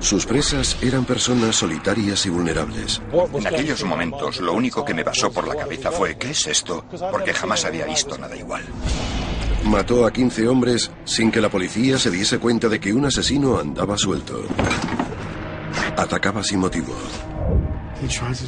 Sus 0.00 0.24
presas 0.24 0.78
eran 0.80 1.04
personas 1.04 1.56
solitarias 1.56 2.24
y 2.24 2.30
vulnerables. 2.30 3.02
En 3.34 3.46
aquellos 3.46 3.84
momentos, 3.84 4.40
lo 4.40 4.54
único 4.54 4.82
que 4.82 4.94
me 4.94 5.04
pasó 5.04 5.30
por 5.30 5.46
la 5.46 5.54
cabeza 5.54 5.90
fue, 5.92 6.16
¿qué 6.16 6.30
es 6.30 6.46
esto? 6.46 6.84
Porque 7.10 7.34
jamás 7.34 7.66
había 7.66 7.84
visto 7.84 8.16
nada 8.16 8.34
igual. 8.34 8.64
Mató 9.64 10.06
a 10.06 10.10
15 10.10 10.48
hombres 10.48 10.90
sin 11.04 11.30
que 11.30 11.42
la 11.42 11.50
policía 11.50 11.98
se 11.98 12.10
diese 12.10 12.38
cuenta 12.38 12.68
de 12.68 12.80
que 12.80 12.94
un 12.94 13.04
asesino 13.04 13.58
andaba 13.58 13.98
suelto. 13.98 14.42
Atacaba 15.96 16.42
sin 16.42 16.60
motivo. 16.60 16.94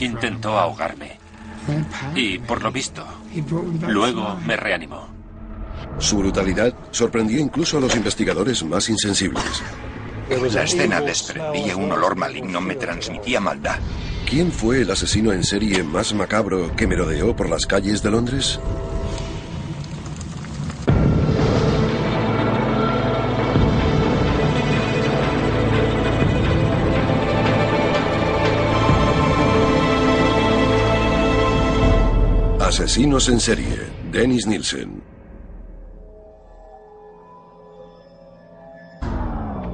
Intentó 0.00 0.59
ahogarme. 0.59 1.19
Y 2.14 2.39
por 2.39 2.62
lo 2.62 2.73
visto, 2.73 3.05
luego 3.87 4.37
me 4.46 4.57
reanimó. 4.57 5.07
Su 5.98 6.19
brutalidad 6.19 6.75
sorprendió 6.91 7.39
incluso 7.39 7.77
a 7.77 7.80
los 7.80 7.95
investigadores 7.95 8.64
más 8.64 8.89
insensibles. 8.89 9.62
La 10.32 10.62
escena 10.62 11.00
desprendía 11.02 11.77
un 11.77 11.92
olor 11.92 12.16
maligno, 12.16 12.59
me 12.62 12.74
transmitía 12.74 13.38
maldad. 13.38 13.78
¿Quién 14.27 14.50
fue 14.50 14.80
el 14.80 14.90
asesino 14.90 15.30
en 15.30 15.45
serie 15.45 15.82
más 15.82 16.14
macabro 16.14 16.74
que 16.74 16.86
merodeó 16.86 17.36
por 17.36 17.50
las 17.50 17.66
calles 17.66 18.02
de 18.02 18.10
Londres? 18.10 18.59
Asesinos 32.59 33.28
en 33.28 33.38
serie, 33.38 33.78
Dennis 34.10 34.46
Nielsen. 34.46 35.12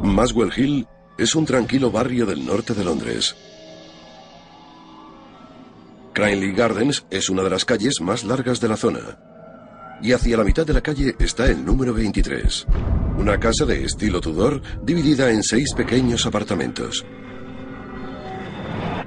Maswell 0.09 0.53
Hill 0.57 0.87
es 1.19 1.35
un 1.35 1.45
tranquilo 1.45 1.91
barrio 1.91 2.27
del 2.27 2.45
norte 2.45 2.75
de 2.75 2.85
Londres. 2.85 3.37
Cranley 6.13 6.53
Gardens 6.53 7.05
es 7.11 7.29
una 7.31 7.43
de 7.43 7.51
las 7.51 7.65
calles 7.65 8.01
más 8.01 8.25
largas 8.25 8.61
de 8.61 8.69
la 8.69 8.77
zona. 8.77 9.19
Y 10.03 10.13
hacia 10.13 10.37
la 10.37 10.45
mitad 10.45 10.67
de 10.67 10.73
la 10.73 10.81
calle 10.81 11.15
está 11.19 11.47
el 11.47 11.65
número 11.65 11.93
23, 11.93 12.67
una 13.19 13.39
casa 13.39 13.65
de 13.65 13.85
estilo 13.85 14.21
Tudor 14.21 14.63
dividida 14.83 15.31
en 15.31 15.43
seis 15.43 15.75
pequeños 15.75 16.27
apartamentos. 16.27 17.05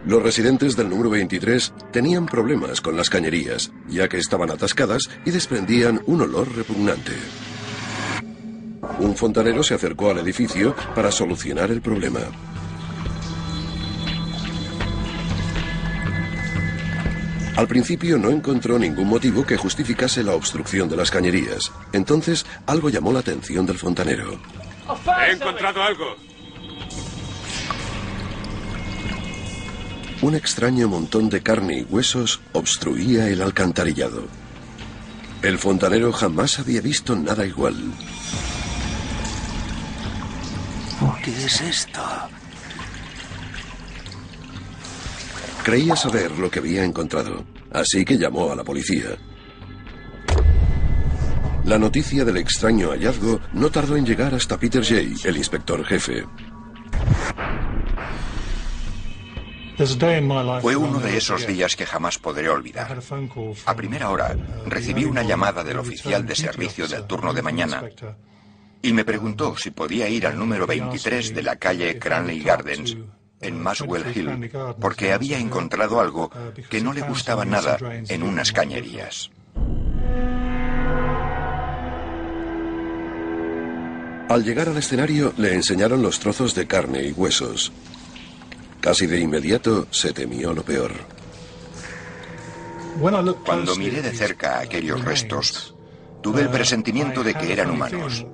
Los 0.05 0.23
residentes 0.23 0.75
del 0.75 0.89
número 0.89 1.09
23 1.09 1.73
tenían 1.91 2.25
problemas 2.25 2.81
con 2.81 2.97
las 2.97 3.09
cañerías, 3.09 3.71
ya 3.87 4.07
que 4.07 4.17
estaban 4.17 4.49
atascadas 4.49 5.09
y 5.25 5.31
desprendían 5.31 6.01
un 6.05 6.21
olor 6.21 6.53
repugnante. 6.55 7.13
Un 9.01 9.15
fontanero 9.15 9.63
se 9.63 9.73
acercó 9.73 10.11
al 10.11 10.19
edificio 10.19 10.75
para 10.93 11.11
solucionar 11.11 11.71
el 11.71 11.81
problema. 11.81 12.19
Al 17.55 17.67
principio 17.67 18.19
no 18.19 18.29
encontró 18.29 18.77
ningún 18.77 19.07
motivo 19.07 19.43
que 19.43 19.57
justificase 19.57 20.23
la 20.23 20.35
obstrucción 20.35 20.87
de 20.87 20.97
las 20.97 21.09
cañerías. 21.09 21.71
Entonces 21.93 22.45
algo 22.67 22.89
llamó 22.89 23.11
la 23.11 23.19
atención 23.19 23.65
del 23.65 23.79
fontanero. 23.79 24.39
He 25.27 25.31
encontrado 25.31 25.81
algo. 25.81 26.15
Un 30.21 30.35
extraño 30.35 30.87
montón 30.87 31.27
de 31.29 31.41
carne 31.41 31.79
y 31.79 31.83
huesos 31.83 32.39
obstruía 32.53 33.27
el 33.29 33.41
alcantarillado. 33.41 34.25
El 35.41 35.57
fontanero 35.57 36.11
jamás 36.13 36.59
había 36.59 36.81
visto 36.81 37.15
nada 37.15 37.47
igual. 37.47 37.75
¿Qué 41.23 41.31
es 41.31 41.61
esto? 41.61 42.01
Creía 45.63 45.95
saber 45.95 46.31
lo 46.37 46.49
que 46.49 46.59
había 46.59 46.83
encontrado, 46.83 47.43
así 47.71 48.05
que 48.05 48.17
llamó 48.17 48.51
a 48.51 48.55
la 48.55 48.63
policía. 48.63 49.17
La 51.65 51.77
noticia 51.79 52.25
del 52.25 52.37
extraño 52.37 52.89
hallazgo 52.89 53.39
no 53.53 53.69
tardó 53.69 53.95
en 53.95 54.05
llegar 54.05 54.33
hasta 54.33 54.59
Peter 54.59 54.83
Jay, 54.83 55.13
el 55.23 55.37
inspector 55.37 55.83
jefe. 55.85 56.25
Fue 60.61 60.75
uno 60.75 60.99
de 60.99 61.17
esos 61.17 61.47
días 61.47 61.75
que 61.75 61.87
jamás 61.87 62.19
podré 62.19 62.49
olvidar. 62.49 62.99
A 63.65 63.75
primera 63.75 64.09
hora 64.09 64.35
recibí 64.67 65.05
una 65.05 65.23
llamada 65.23 65.63
del 65.63 65.79
oficial 65.79 66.25
de 66.25 66.35
servicio 66.35 66.87
del 66.87 67.05
turno 67.07 67.33
de 67.33 67.41
mañana 67.41 67.83
y 68.81 68.93
me 68.93 69.05
preguntó 69.05 69.55
si 69.57 69.71
podía 69.71 70.09
ir 70.09 70.25
al 70.25 70.37
número 70.37 70.65
23 70.65 71.33
de 71.33 71.43
la 71.43 71.55
calle 71.57 71.99
Cranley 71.99 72.41
Gardens 72.41 72.97
en 73.39 73.61
Maswell 73.61 74.05
Hill, 74.15 74.51
porque 74.79 75.13
había 75.13 75.39
encontrado 75.39 75.99
algo 75.99 76.31
que 76.69 76.81
no 76.81 76.93
le 76.93 77.01
gustaba 77.01 77.45
nada 77.45 77.77
en 78.07 78.23
unas 78.23 78.51
cañerías. 78.51 79.31
Al 84.29 84.45
llegar 84.45 84.69
al 84.69 84.77
escenario 84.77 85.33
le 85.37 85.53
enseñaron 85.53 86.01
los 86.01 86.19
trozos 86.19 86.55
de 86.55 86.65
carne 86.65 87.03
y 87.03 87.11
huesos. 87.11 87.71
Casi 88.79 89.05
de 89.05 89.19
inmediato 89.19 89.87
se 89.91 90.13
temió 90.13 90.53
lo 90.53 90.63
peor. 90.63 90.93
Cuando 93.45 93.75
miré 93.75 94.01
de 94.01 94.11
cerca 94.11 94.59
aquellos 94.59 95.03
restos, 95.03 95.75
tuve 96.21 96.41
el 96.41 96.49
presentimiento 96.49 97.23
de 97.23 97.33
que 97.33 97.51
eran 97.51 97.71
humanos, 97.71 98.25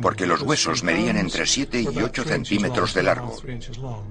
porque 0.00 0.26
los 0.26 0.42
huesos 0.42 0.82
medían 0.82 1.16
entre 1.16 1.46
7 1.46 1.82
y 1.82 1.98
8 1.98 2.24
centímetros 2.24 2.94
de 2.94 3.02
largo. 3.02 3.36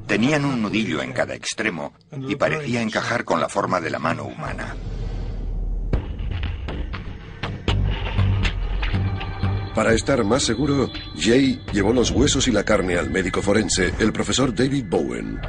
Tenían 0.08 0.46
un 0.46 0.62
nudillo 0.62 1.02
en 1.02 1.14
cada 1.14 1.36
extremo 1.36 1.94
y 2.28 2.36
parecía 2.36 2.82
encajar 2.82 3.24
con 3.24 3.40
la 3.40 3.50
forma 3.50 3.80
de 3.80 3.90
la 3.90 4.00
mano 4.00 4.26
humana. 4.26 4.76
Para 9.76 9.94
estar 9.94 10.26
más 10.26 10.44
seguro, 10.44 10.90
Jay 11.18 11.62
llevó 11.72 11.94
los 11.94 12.12
huesos 12.12 12.48
y 12.48 12.52
la 12.52 12.66
carne 12.66 12.98
al 12.98 13.10
médico 13.12 13.42
forense, 13.42 13.94
el 14.00 14.12
profesor 14.12 14.54
David 14.54 14.86
Bowen. 14.90 15.40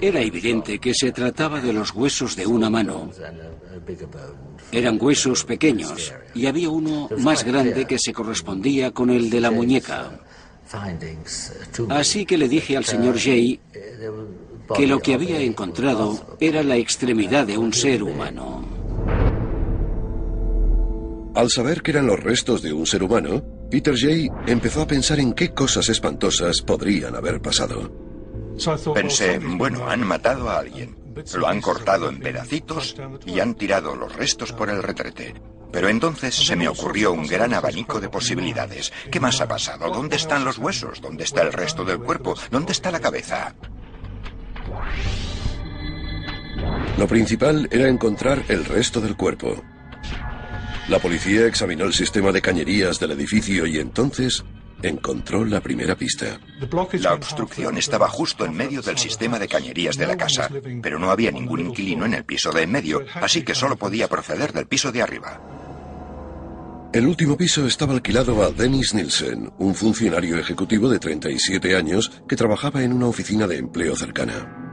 Era 0.00 0.20
evidente 0.20 0.78
que 0.78 0.94
se 0.94 1.12
trataba 1.12 1.60
de 1.60 1.72
los 1.72 1.94
huesos 1.94 2.36
de 2.36 2.46
una 2.46 2.70
mano. 2.70 3.10
Eran 4.72 4.98
huesos 5.00 5.44
pequeños 5.44 6.12
y 6.34 6.46
había 6.46 6.70
uno 6.70 7.08
más 7.18 7.44
grande 7.44 7.86
que 7.86 7.98
se 7.98 8.12
correspondía 8.12 8.90
con 8.90 9.10
el 9.10 9.30
de 9.30 9.40
la 9.40 9.50
muñeca. 9.50 10.20
Así 11.88 12.26
que 12.26 12.38
le 12.38 12.48
dije 12.48 12.76
al 12.76 12.84
señor 12.84 13.18
Jay 13.18 13.60
que 14.74 14.86
lo 14.86 14.98
que 14.98 15.14
había 15.14 15.40
encontrado 15.40 16.36
era 16.40 16.62
la 16.62 16.76
extremidad 16.76 17.46
de 17.46 17.56
un 17.56 17.72
ser 17.72 18.02
humano. 18.02 18.66
Al 21.34 21.50
saber 21.50 21.82
que 21.82 21.90
eran 21.92 22.06
los 22.06 22.18
restos 22.18 22.62
de 22.62 22.72
un 22.72 22.86
ser 22.86 23.02
humano, 23.02 23.44
Peter 23.70 23.94
Jay 23.96 24.28
empezó 24.46 24.82
a 24.82 24.86
pensar 24.86 25.20
en 25.20 25.34
qué 25.34 25.52
cosas 25.52 25.88
espantosas 25.90 26.62
podrían 26.62 27.14
haber 27.14 27.40
pasado. 27.42 28.05
Pensé, 28.94 29.38
bueno, 29.38 29.88
han 29.88 30.06
matado 30.06 30.48
a 30.48 30.58
alguien, 30.58 30.96
lo 31.34 31.46
han 31.46 31.60
cortado 31.60 32.08
en 32.08 32.20
pedacitos 32.20 32.96
y 33.24 33.40
han 33.40 33.54
tirado 33.54 33.94
los 33.94 34.14
restos 34.14 34.52
por 34.52 34.70
el 34.70 34.82
retrete. 34.82 35.34
Pero 35.72 35.88
entonces 35.88 36.34
se 36.34 36.56
me 36.56 36.68
ocurrió 36.68 37.12
un 37.12 37.26
gran 37.26 37.52
abanico 37.52 38.00
de 38.00 38.08
posibilidades. 38.08 38.92
¿Qué 39.10 39.20
más 39.20 39.40
ha 39.40 39.48
pasado? 39.48 39.90
¿Dónde 39.90 40.16
están 40.16 40.44
los 40.44 40.58
huesos? 40.58 41.00
¿Dónde 41.00 41.24
está 41.24 41.42
el 41.42 41.52
resto 41.52 41.84
del 41.84 41.98
cuerpo? 41.98 42.34
¿Dónde 42.50 42.72
está 42.72 42.90
la 42.90 43.00
cabeza? 43.00 43.54
Lo 46.96 47.06
principal 47.06 47.68
era 47.70 47.88
encontrar 47.88 48.42
el 48.48 48.64
resto 48.64 49.00
del 49.00 49.16
cuerpo. 49.16 49.62
La 50.88 50.98
policía 50.98 51.46
examinó 51.46 51.84
el 51.84 51.92
sistema 51.92 52.32
de 52.32 52.40
cañerías 52.40 52.98
del 52.98 53.10
edificio 53.10 53.66
y 53.66 53.78
entonces 53.78 54.44
encontró 54.82 55.44
la 55.44 55.60
primera 55.60 55.96
pista. 55.96 56.40
La 57.00 57.14
obstrucción 57.14 57.78
estaba 57.78 58.08
justo 58.08 58.44
en 58.44 58.54
medio 58.54 58.82
del 58.82 58.98
sistema 58.98 59.38
de 59.38 59.48
cañerías 59.48 59.96
de 59.96 60.06
la 60.06 60.16
casa, 60.16 60.50
pero 60.82 60.98
no 60.98 61.10
había 61.10 61.30
ningún 61.30 61.60
inquilino 61.60 62.04
en 62.04 62.14
el 62.14 62.24
piso 62.24 62.50
de 62.52 62.62
en 62.62 62.72
medio, 62.72 63.04
así 63.14 63.42
que 63.42 63.54
solo 63.54 63.76
podía 63.76 64.08
proceder 64.08 64.52
del 64.52 64.66
piso 64.66 64.92
de 64.92 65.02
arriba. 65.02 65.40
El 66.92 67.06
último 67.06 67.36
piso 67.36 67.66
estaba 67.66 67.92
alquilado 67.92 68.42
a 68.42 68.50
Dennis 68.50 68.94
Nielsen, 68.94 69.52
un 69.58 69.74
funcionario 69.74 70.38
ejecutivo 70.38 70.88
de 70.88 70.98
37 70.98 71.76
años 71.76 72.10
que 72.28 72.36
trabajaba 72.36 72.82
en 72.82 72.92
una 72.92 73.06
oficina 73.06 73.46
de 73.46 73.58
empleo 73.58 73.94
cercana. 73.96 74.65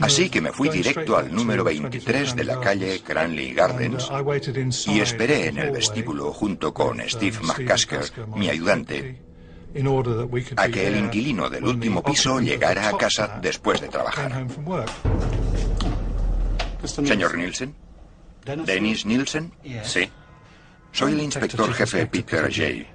Así 0.00 0.28
que 0.28 0.40
me 0.40 0.52
fui 0.52 0.68
directo 0.68 1.16
al 1.16 1.32
número 1.32 1.64
23 1.64 2.34
de 2.34 2.44
la 2.44 2.60
calle 2.60 3.00
Cranley 3.00 3.52
Gardens 3.54 4.10
y 4.86 5.00
esperé 5.00 5.46
en 5.46 5.58
el 5.58 5.70
vestíbulo 5.70 6.32
junto 6.32 6.74
con 6.74 7.00
Steve 7.08 7.38
McCasker, 7.42 8.26
mi 8.34 8.48
ayudante, 8.48 9.22
a 10.56 10.68
que 10.68 10.86
el 10.86 10.96
inquilino 10.96 11.48
del 11.48 11.64
último 11.64 12.02
piso 12.02 12.40
llegara 12.40 12.88
a 12.88 12.96
casa 12.96 13.38
después 13.40 13.80
de 13.80 13.88
trabajar. 13.88 14.46
Señor 16.84 17.36
Nielsen. 17.36 17.74
¿Dennis 18.44 19.06
Nielsen? 19.06 19.52
Sí. 19.84 20.10
Soy 20.92 21.12
el 21.12 21.20
inspector 21.22 21.72
jefe 21.72 22.06
Peter 22.06 22.52
Jay. 22.52 22.86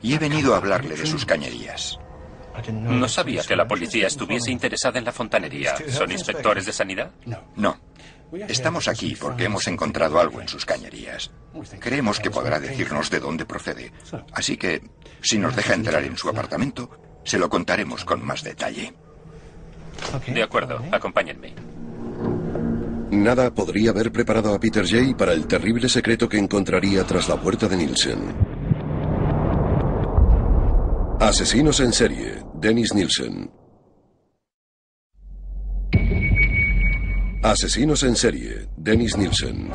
Y 0.00 0.14
he 0.14 0.18
venido 0.18 0.54
a 0.54 0.56
hablarle 0.58 0.96
de 0.96 1.06
sus 1.06 1.26
cañerías. 1.26 1.98
No 2.72 3.08
sabía 3.08 3.42
que 3.42 3.56
la 3.56 3.66
policía 3.66 4.06
estuviese 4.06 4.50
interesada 4.50 4.98
en 4.98 5.04
la 5.04 5.12
fontanería. 5.12 5.74
¿Son 5.88 6.10
inspectores 6.10 6.66
de 6.66 6.72
sanidad? 6.72 7.10
No. 7.56 7.78
Estamos 8.48 8.88
aquí 8.88 9.14
porque 9.14 9.44
hemos 9.44 9.66
encontrado 9.68 10.18
algo 10.18 10.40
en 10.40 10.48
sus 10.48 10.64
cañerías. 10.64 11.30
Creemos 11.78 12.18
que 12.18 12.30
podrá 12.30 12.58
decirnos 12.58 13.10
de 13.10 13.20
dónde 13.20 13.44
procede. 13.44 13.92
Así 14.32 14.56
que, 14.56 14.82
si 15.20 15.38
nos 15.38 15.54
deja 15.54 15.74
entrar 15.74 16.02
en 16.02 16.16
su 16.16 16.28
apartamento, 16.28 16.90
se 17.24 17.38
lo 17.38 17.48
contaremos 17.50 18.04
con 18.04 18.24
más 18.24 18.42
detalle. 18.42 18.94
De 20.26 20.42
acuerdo, 20.42 20.82
acompáñenme. 20.90 21.54
Nada 23.10 23.52
podría 23.52 23.90
haber 23.90 24.10
preparado 24.10 24.54
a 24.54 24.58
Peter 24.58 24.86
Jay 24.86 25.12
para 25.12 25.34
el 25.34 25.46
terrible 25.46 25.88
secreto 25.90 26.26
que 26.26 26.38
encontraría 26.38 27.04
tras 27.04 27.28
la 27.28 27.38
puerta 27.38 27.68
de 27.68 27.76
Nielsen. 27.76 28.51
Asesinos 31.22 31.78
en 31.78 31.92
serie, 31.92 32.42
Dennis 32.54 32.92
Nielsen. 32.92 33.48
Asesinos 37.44 38.02
en 38.02 38.16
serie, 38.16 38.66
Dennis 38.76 39.16
Nielsen. 39.16 39.68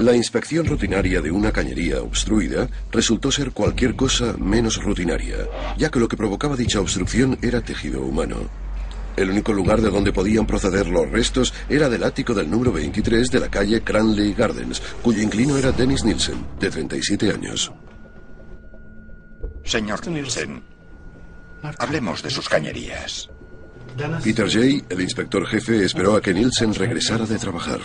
La 0.00 0.16
inspección 0.16 0.66
rutinaria 0.66 1.20
de 1.20 1.30
una 1.30 1.52
cañería 1.52 2.02
obstruida 2.02 2.68
resultó 2.90 3.30
ser 3.30 3.52
cualquier 3.52 3.94
cosa 3.94 4.34
menos 4.36 4.82
rutinaria, 4.82 5.36
ya 5.78 5.92
que 5.92 6.00
lo 6.00 6.08
que 6.08 6.16
provocaba 6.16 6.56
dicha 6.56 6.80
obstrucción 6.80 7.38
era 7.40 7.60
tejido 7.60 8.02
humano. 8.02 8.48
El 9.16 9.30
único 9.30 9.52
lugar 9.52 9.80
de 9.80 9.90
donde 9.90 10.12
podían 10.12 10.44
proceder 10.44 10.88
los 10.88 11.08
restos 11.08 11.54
era 11.68 11.88
del 11.88 12.02
ático 12.02 12.34
del 12.34 12.50
número 12.50 12.72
23 12.72 13.30
de 13.30 13.38
la 13.38 13.48
calle 13.48 13.82
Cranley 13.82 14.34
Gardens, 14.34 14.82
cuyo 15.02 15.22
inclino 15.22 15.56
era 15.56 15.70
Dennis 15.70 16.04
Nielsen, 16.04 16.44
de 16.58 16.68
37 16.68 17.30
años. 17.30 17.72
Señor 19.64 20.06
Nielsen, 20.06 20.62
hablemos 21.78 22.22
de 22.22 22.30
sus 22.30 22.48
cañerías. 22.48 23.30
Peter 24.22 24.48
Jay, 24.50 24.84
el 24.88 25.00
inspector 25.00 25.46
jefe, 25.46 25.84
esperó 25.84 26.16
a 26.16 26.20
que 26.20 26.34
Nielsen 26.34 26.74
regresara 26.74 27.26
de 27.26 27.38
trabajar. 27.38 27.80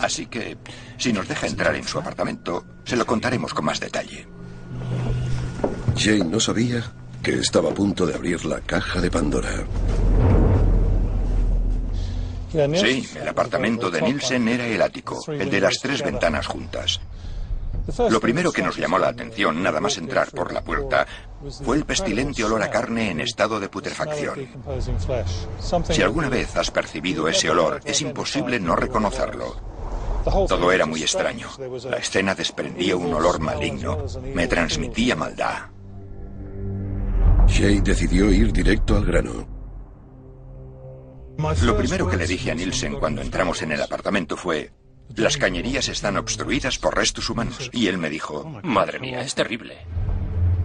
Así 0.00 0.26
que, 0.26 0.56
si 0.96 1.12
nos 1.12 1.28
deja 1.28 1.46
entrar 1.46 1.74
en 1.76 1.84
su 1.84 1.98
apartamento, 1.98 2.64
se 2.84 2.96
lo 2.96 3.04
contaremos 3.04 3.52
con 3.52 3.66
más 3.66 3.78
detalle. 3.78 4.26
Jay 5.96 6.22
no 6.22 6.40
sabía 6.40 6.82
que 7.22 7.38
estaba 7.38 7.70
a 7.70 7.74
punto 7.74 8.06
de 8.06 8.14
abrir 8.14 8.44
la 8.44 8.60
caja 8.60 9.00
de 9.00 9.10
Pandora. 9.10 9.64
Sí, 12.52 13.08
el 13.20 13.28
apartamento 13.28 13.90
de 13.90 14.00
Nielsen 14.00 14.46
era 14.48 14.66
el 14.66 14.80
ático, 14.80 15.20
el 15.28 15.50
de 15.50 15.60
las 15.60 15.78
tres 15.80 16.02
ventanas 16.02 16.46
juntas. 16.46 17.00
Lo 18.10 18.20
primero 18.20 18.52
que 18.52 18.62
nos 18.62 18.76
llamó 18.76 18.98
la 18.98 19.08
atención, 19.08 19.62
nada 19.62 19.80
más 19.80 19.98
entrar 19.98 20.30
por 20.30 20.52
la 20.52 20.62
puerta, 20.62 21.06
fue 21.62 21.76
el 21.76 21.84
pestilente 21.84 22.42
olor 22.44 22.62
a 22.62 22.70
carne 22.70 23.10
en 23.10 23.20
estado 23.20 23.60
de 23.60 23.68
putrefacción. 23.68 24.48
Si 25.90 26.02
alguna 26.02 26.28
vez 26.28 26.56
has 26.56 26.70
percibido 26.70 27.28
ese 27.28 27.50
olor, 27.50 27.80
es 27.84 28.00
imposible 28.00 28.58
no 28.58 28.74
reconocerlo. 28.74 29.56
Todo 30.24 30.72
era 30.72 30.86
muy 30.86 31.02
extraño. 31.02 31.48
La 31.90 31.98
escena 31.98 32.34
desprendía 32.34 32.96
un 32.96 33.12
olor 33.12 33.40
maligno. 33.40 34.04
Me 34.34 34.46
transmitía 34.46 35.14
maldad. 35.14 35.66
Shay 37.46 37.80
decidió 37.80 38.32
ir 38.32 38.50
directo 38.52 38.96
al 38.96 39.04
grano. 39.04 39.46
Lo 41.62 41.76
primero 41.76 42.08
que 42.08 42.16
le 42.16 42.26
dije 42.26 42.50
a 42.50 42.54
Nielsen 42.54 42.94
cuando 42.94 43.20
entramos 43.20 43.60
en 43.60 43.72
el 43.72 43.82
apartamento 43.82 44.36
fue, 44.36 44.72
las 45.16 45.36
cañerías 45.36 45.88
están 45.88 46.16
obstruidas 46.16 46.78
por 46.78 46.96
restos 46.96 47.30
humanos. 47.30 47.70
Y 47.72 47.88
él 47.88 47.98
me 47.98 48.10
dijo, 48.10 48.44
madre 48.62 48.98
mía, 48.98 49.20
es 49.22 49.34
terrible. 49.34 49.76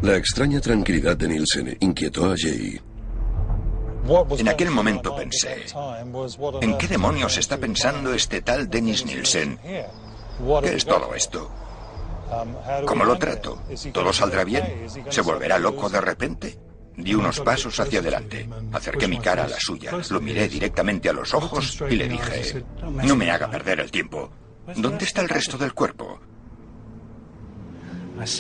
La 0.02 0.16
extraña 0.16 0.62
tranquilidad 0.62 1.18
de 1.18 1.28
Nielsen 1.28 1.78
inquietó 1.80 2.32
a 2.32 2.36
Jay. 2.38 2.80
En 4.38 4.48
aquel 4.48 4.72
momento 4.72 5.16
pensé, 5.16 5.66
¿en 6.62 6.78
qué 6.78 6.88
demonios 6.88 7.38
está 7.38 7.58
pensando 7.58 8.14
este 8.14 8.42
tal 8.42 8.70
Dennis 8.70 9.06
Nielsen? 9.06 9.60
¿Qué 9.62 10.76
es 10.76 10.86
todo 10.86 11.14
esto? 11.14 11.52
¿Cómo 12.86 13.04
lo 13.04 13.18
trato? 13.18 13.62
¿Todo 13.92 14.14
saldrá 14.14 14.44
bien? 14.44 14.88
¿Se 15.10 15.22
volverá 15.22 15.60
loco 15.60 15.90
de 15.90 16.02
repente? 16.02 16.60
Di 17.00 17.16
unos 17.16 17.40
pasos 17.40 17.80
hacia 17.80 18.00
adelante. 18.00 18.48
Acerqué 18.74 19.08
mi 19.08 19.20
cara 19.20 19.46
a 19.46 19.48
la 19.48 19.60
suya, 19.60 19.92
lo 20.10 20.20
miré 20.20 20.48
directamente 20.48 21.10
a 21.10 21.14
los 21.14 21.34
ojos 21.34 21.82
y 21.90 21.96
le 21.96 22.08
dije, 22.10 22.64
no 23.04 23.16
me 23.16 23.32
haga 23.32 23.50
perder 23.50 23.80
el 23.80 23.90
tiempo. 23.90 24.30
¿Dónde 24.76 25.06
está 25.06 25.22
el 25.22 25.30
resto 25.30 25.58
del 25.58 25.74
cuerpo? 25.74 26.20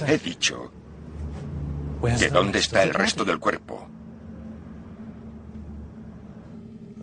He 0.05 0.17
dicho, 0.17 0.71
¿de 2.01 2.29
dónde 2.29 2.59
está 2.59 2.83
el 2.83 2.93
resto 2.93 3.23
del 3.23 3.39
cuerpo? 3.39 3.87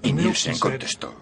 Y 0.02 0.12
Nielsen 0.12 0.58
contestó. 0.58 1.14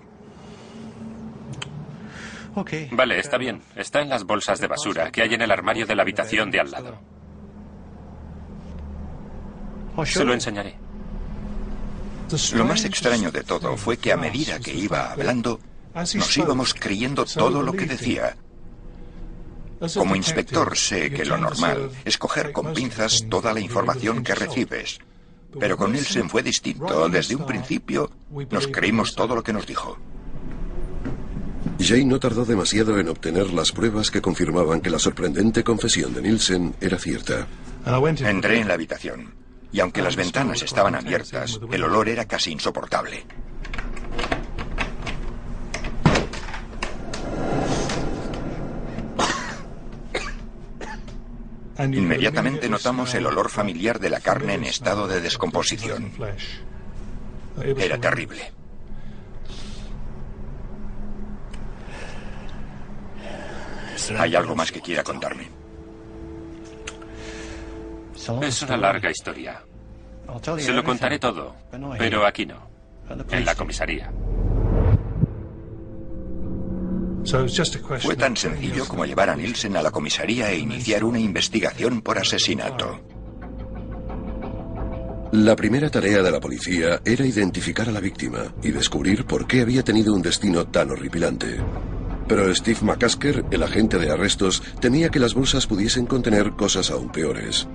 Vale, 2.93 3.19
está 3.19 3.39
bien. 3.39 3.63
Está 3.77 4.01
en 4.01 4.09
las 4.09 4.25
bolsas 4.25 4.61
de 4.61 4.67
basura 4.67 5.11
que 5.11 5.23
hay 5.23 5.35
en 5.35 5.43
el 5.43 5.51
armario 5.51 5.87
de 5.87 5.95
la 5.95 6.03
habitación 6.03 6.51
de 6.51 6.61
al 6.61 6.71
lado. 6.71 7.14
Se 10.05 10.25
lo 10.25 10.35
enseñaré. 10.35 10.77
Lo 12.55 12.65
más 12.65 12.85
extraño 12.85 13.31
de 13.31 13.45
todo 13.45 13.77
fue 13.77 13.97
que 13.97 14.13
a 14.13 14.17
medida 14.17 14.59
que 14.59 14.75
iba 14.75 15.13
hablando, 15.13 15.61
nos 15.95 16.37
íbamos 16.37 16.75
creyendo 16.75 17.25
todo 17.25 17.63
lo 17.63 17.73
que 17.73 17.87
decía. 17.87 18.37
Como 19.95 20.17
inspector 20.17 20.77
sé 20.77 21.11
que 21.11 21.25
lo 21.25 21.37
normal 21.37 21.91
es 22.05 22.19
coger 22.19 22.53
con 22.53 22.73
pinzas 22.73 23.27
toda 23.29 23.53
la 23.53 23.61
información 23.61 24.25
que 24.25 24.35
recibes. 24.35 24.99
Pero 25.61 25.77
con 25.77 25.93
Nielsen 25.93 26.29
fue 26.29 26.43
distinto. 26.43 27.09
Desde 27.09 27.37
un 27.37 27.47
principio 27.47 28.11
nos 28.51 28.67
creímos 28.69 29.15
todo 29.15 29.37
lo 29.37 29.43
que 29.43 29.53
nos 29.53 29.67
dijo. 29.67 29.97
Jay 31.79 32.05
no 32.05 32.19
tardó 32.19 32.45
demasiado 32.45 32.99
en 32.99 33.09
obtener 33.09 33.53
las 33.53 33.71
pruebas 33.71 34.11
que 34.11 34.23
confirmaban 34.23 34.81
que 34.81 34.91
la 34.91 34.99
sorprendente 34.99 35.63
confesión 35.63 36.15
de 36.15 36.23
Nielsen 36.23 36.75
era 36.81 36.99
cierta. 36.99 37.47
Entré 37.87 38.61
en 38.61 38.69
la 38.69 38.75
habitación 38.75 39.44
y 39.75 39.81
aunque 39.81 40.03
las 40.03 40.15
ventanas 40.15 40.63
estaban 40.63 40.95
abiertas, 40.95 41.59
el 41.73 41.83
olor 41.83 42.09
era 42.09 42.27
casi 42.27 42.53
insoportable. 42.53 43.27
Inmediatamente 51.77 52.69
notamos 52.69 53.13
el 53.17 53.27
olor 53.27 53.51
familiar 53.51 53.99
de 53.99 54.11
la 54.11 54.21
carne 54.21 54.55
en 54.55 54.63
estado 54.63 55.09
de 55.09 55.21
descomposición. 55.21 56.13
Era 57.77 57.99
terrible. 57.99 58.53
¿Hay 64.17 64.37
algo 64.37 64.55
más 64.55 64.71
que 64.71 64.81
quiera 64.81 65.03
contarme? 65.03 65.64
Es 68.43 68.63
una 68.63 68.77
larga 68.77 69.11
historia. 69.11 69.63
Se 70.59 70.73
lo 70.73 70.83
contaré 70.83 71.19
todo, 71.19 71.55
pero 71.99 72.27
aquí 72.27 72.47
no, 72.47 72.69
en 73.31 73.45
la 73.45 73.55
comisaría. 73.55 74.11
Fue 78.01 78.17
tan 78.17 78.37
sencillo 78.37 78.87
como 78.87 79.05
llevar 79.07 79.31
a 79.31 79.37
Nielsen 79.37 79.77
a 79.77 79.83
la 79.83 79.91
comisaría 79.91 80.51
e 80.51 80.59
iniciar 80.59 81.05
una 81.05 81.19
investigación 81.19 82.03
por 82.03 82.19
asesinato. 82.19 83.01
La 85.33 85.57
primera 85.57 85.91
tarea 85.91 86.23
de 86.23 86.31
la 86.31 86.39
policía 86.39 87.01
era 87.05 87.27
identificar 87.27 87.89
a 87.89 87.93
la 87.93 88.01
víctima 88.01 88.55
y 88.63 88.71
descubrir 88.71 89.25
por 89.25 89.47
qué 89.47 89.63
había 89.63 89.83
tenido 89.83 90.15
un 90.15 90.23
destino 90.23 90.67
tan 90.67 90.91
horripilante. 90.91 91.57
Pero 92.29 92.55
Steve 92.55 92.79
McCasker, 92.83 93.45
el 93.51 93.63
agente 93.63 93.99
de 93.99 94.11
arrestos, 94.11 94.63
temía 94.81 95.09
que 95.09 95.19
las 95.19 95.35
bolsas 95.35 95.67
pudiesen 95.67 96.07
contener 96.07 96.53
cosas 96.53 96.91
aún 96.91 97.11
peores. 97.11 97.67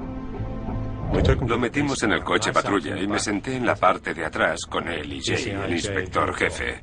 Lo 1.47 1.57
metimos 1.57 2.03
en 2.03 2.11
el 2.11 2.23
coche 2.23 2.51
patrulla 2.51 2.97
y 2.97 3.07
me 3.07 3.19
senté 3.19 3.55
en 3.55 3.65
la 3.65 3.75
parte 3.75 4.13
de 4.13 4.25
atrás 4.25 4.65
con 4.65 4.87
él 4.87 5.11
y 5.13 5.21
Jay, 5.23 5.49
el 5.49 5.73
inspector 5.73 6.33
jefe. 6.35 6.81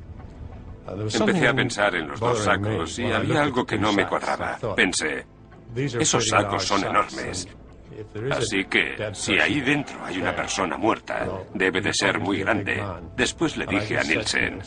Empecé 0.87 1.47
a 1.47 1.53
pensar 1.53 1.95
en 1.95 2.07
los 2.07 2.19
dos 2.19 2.39
sacos 2.39 2.99
y 2.99 3.05
había 3.05 3.41
algo 3.41 3.65
que 3.65 3.77
no 3.77 3.93
me 3.93 4.05
cuadraba. 4.05 4.57
Pensé, 4.75 5.25
esos 5.75 6.27
sacos 6.27 6.65
son 6.65 6.83
enormes. 6.83 7.47
Así 8.31 8.65
que, 8.65 8.95
si 9.13 9.39
ahí 9.39 9.59
dentro 9.59 10.03
hay 10.05 10.19
una 10.19 10.35
persona 10.35 10.77
muerta, 10.77 11.27
debe 11.53 11.81
de 11.81 11.93
ser 11.93 12.19
muy 12.19 12.39
grande. 12.39 12.83
Después 13.15 13.57
le 13.57 13.65
dije 13.65 13.97
a 13.97 14.03
Nielsen, 14.03 14.61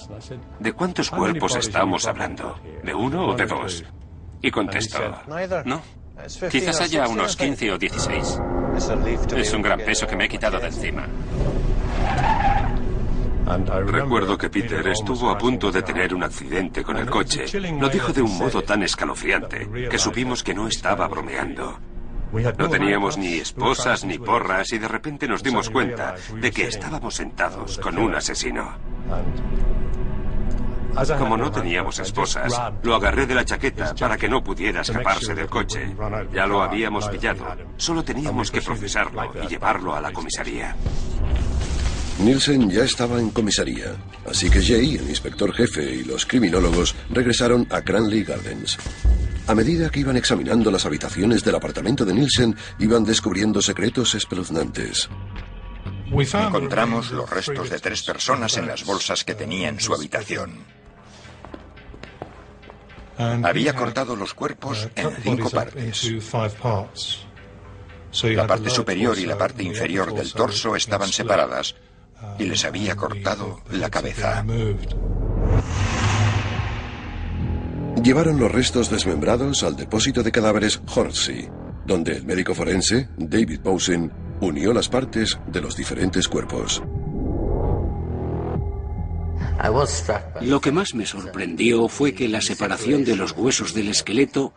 ¿de 0.58 0.72
cuántos 0.72 1.10
cuerpos 1.10 1.56
estamos 1.56 2.06
hablando? 2.06 2.58
¿De 2.82 2.94
uno 2.94 3.28
o 3.28 3.34
de 3.34 3.46
dos? 3.46 3.84
Y 4.42 4.50
contestó, 4.50 5.00
no, 5.64 5.82
Quizás 6.50 6.80
haya 6.80 7.08
unos 7.08 7.36
15 7.36 7.72
o 7.72 7.78
16. 7.78 8.40
Es 9.36 9.52
un 9.52 9.62
gran 9.62 9.80
peso 9.80 10.06
que 10.06 10.16
me 10.16 10.24
he 10.24 10.28
quitado 10.28 10.58
de 10.58 10.66
encima. 10.66 11.06
Recuerdo 13.86 14.38
que 14.38 14.48
Peter 14.48 14.86
estuvo 14.88 15.28
a 15.30 15.36
punto 15.36 15.72
de 15.72 15.82
tener 15.82 16.14
un 16.14 16.22
accidente 16.22 16.82
con 16.84 16.96
el 16.96 17.10
coche. 17.10 17.46
Lo 17.80 17.88
dijo 17.88 18.12
de 18.12 18.22
un 18.22 18.38
modo 18.38 18.62
tan 18.62 18.82
escalofriante 18.82 19.68
que 19.90 19.98
supimos 19.98 20.42
que 20.42 20.54
no 20.54 20.68
estaba 20.68 21.08
bromeando. 21.08 21.78
No 22.32 22.68
teníamos 22.68 23.18
ni 23.18 23.34
esposas 23.34 24.04
ni 24.04 24.18
porras 24.18 24.72
y 24.72 24.78
de 24.78 24.86
repente 24.86 25.26
nos 25.26 25.42
dimos 25.42 25.68
cuenta 25.68 26.14
de 26.40 26.50
que 26.52 26.68
estábamos 26.68 27.14
sentados 27.14 27.78
con 27.78 27.98
un 27.98 28.14
asesino. 28.14 28.76
Como 31.18 31.36
no 31.36 31.50
teníamos 31.50 31.98
esposas, 31.98 32.52
lo 32.82 32.94
agarré 32.94 33.26
de 33.26 33.34
la 33.34 33.44
chaqueta 33.44 33.94
para 33.94 34.16
que 34.16 34.28
no 34.28 34.42
pudiera 34.42 34.82
escaparse 34.82 35.34
del 35.34 35.46
coche. 35.46 35.94
Ya 36.32 36.46
lo 36.46 36.62
habíamos 36.62 37.08
pillado. 37.08 37.44
Solo 37.76 38.02
teníamos 38.02 38.50
que 38.50 38.60
procesarlo 38.60 39.32
y 39.42 39.46
llevarlo 39.46 39.94
a 39.94 40.00
la 40.00 40.12
comisaría. 40.12 40.76
Nielsen 42.18 42.70
ya 42.70 42.84
estaba 42.84 43.18
en 43.18 43.30
comisaría, 43.30 43.96
así 44.28 44.50
que 44.50 44.62
Jay, 44.62 44.96
el 44.96 45.08
inspector 45.08 45.54
jefe 45.54 45.82
y 45.82 46.04
los 46.04 46.26
criminólogos 46.26 46.94
regresaron 47.08 47.66
a 47.70 47.80
Cranley 47.80 48.24
Gardens. 48.24 48.76
A 49.46 49.54
medida 49.54 49.88
que 49.88 50.00
iban 50.00 50.18
examinando 50.18 50.70
las 50.70 50.84
habitaciones 50.84 51.42
del 51.42 51.54
apartamento 51.54 52.04
de 52.04 52.12
Nielsen, 52.12 52.54
iban 52.78 53.04
descubriendo 53.04 53.62
secretos 53.62 54.14
espeluznantes. 54.14 55.08
Encontramos 56.12 57.10
los 57.12 57.30
restos 57.30 57.70
de 57.70 57.78
tres 57.78 58.02
personas 58.02 58.56
en 58.58 58.66
las 58.66 58.84
bolsas 58.84 59.24
que 59.24 59.34
tenía 59.34 59.68
en 59.68 59.80
su 59.80 59.94
habitación. 59.94 60.79
Había 63.42 63.74
cortado 63.74 64.16
los 64.16 64.34
cuerpos 64.34 64.88
en 64.96 65.10
cinco 65.22 65.50
partes. 65.50 66.10
La 68.22 68.46
parte 68.46 68.70
superior 68.70 69.18
y 69.18 69.26
la 69.26 69.38
parte 69.38 69.62
inferior 69.62 70.14
del 70.14 70.32
torso 70.32 70.74
estaban 70.74 71.08
separadas 71.08 71.76
y 72.38 72.44
les 72.44 72.64
había 72.64 72.96
cortado 72.96 73.60
la 73.70 73.90
cabeza. 73.90 74.44
Llevaron 78.02 78.40
los 78.40 78.50
restos 78.50 78.88
desmembrados 78.88 79.62
al 79.62 79.76
depósito 79.76 80.22
de 80.22 80.32
cadáveres 80.32 80.80
Hornsey, 80.94 81.50
donde 81.84 82.12
el 82.12 82.24
médico 82.24 82.54
forense, 82.54 83.08
David 83.18 83.60
Posen, 83.60 84.10
unió 84.40 84.72
las 84.72 84.88
partes 84.88 85.38
de 85.46 85.60
los 85.60 85.76
diferentes 85.76 86.26
cuerpos. 86.26 86.82
Lo 90.40 90.60
que 90.60 90.72
más 90.72 90.94
me 90.94 91.06
sorprendió 91.06 91.88
fue 91.88 92.14
que 92.14 92.28
la 92.28 92.40
separación 92.40 93.04
de 93.04 93.16
los 93.16 93.32
huesos 93.32 93.74
del 93.74 93.88
esqueleto, 93.88 94.54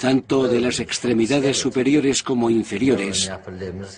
tanto 0.00 0.46
de 0.46 0.60
las 0.60 0.78
extremidades 0.78 1.58
superiores 1.58 2.22
como 2.22 2.50
inferiores, 2.50 3.30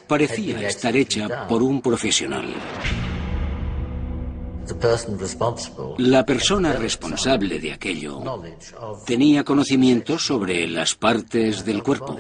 parecía 0.07 0.67
estar 0.67 0.97
hecha 0.97 1.47
por 1.49 1.63
un 1.63 1.83
profesional. 1.83 2.47
La 5.99 6.27
persona 6.27 6.73
responsable 6.75 7.59
de 7.59 7.73
aquello 7.73 8.23
tenía 9.07 9.45
conocimiento 9.45 10.19
sobre 10.19 10.67
las 10.67 10.95
partes 10.95 11.65
del 11.65 11.83
cuerpo. 11.83 12.17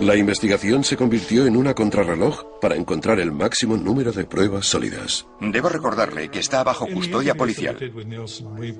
La 0.00 0.16
investigación 0.16 0.82
se 0.82 0.96
convirtió 0.96 1.44
en 1.44 1.58
una 1.58 1.74
contrarreloj 1.74 2.58
para 2.58 2.74
encontrar 2.74 3.20
el 3.20 3.32
máximo 3.32 3.76
número 3.76 4.12
de 4.12 4.24
pruebas 4.24 4.66
sólidas. 4.66 5.26
Debo 5.40 5.68
recordarle 5.68 6.30
que 6.30 6.38
está 6.38 6.64
bajo 6.64 6.86
custodia 6.86 7.34
policial. 7.34 7.76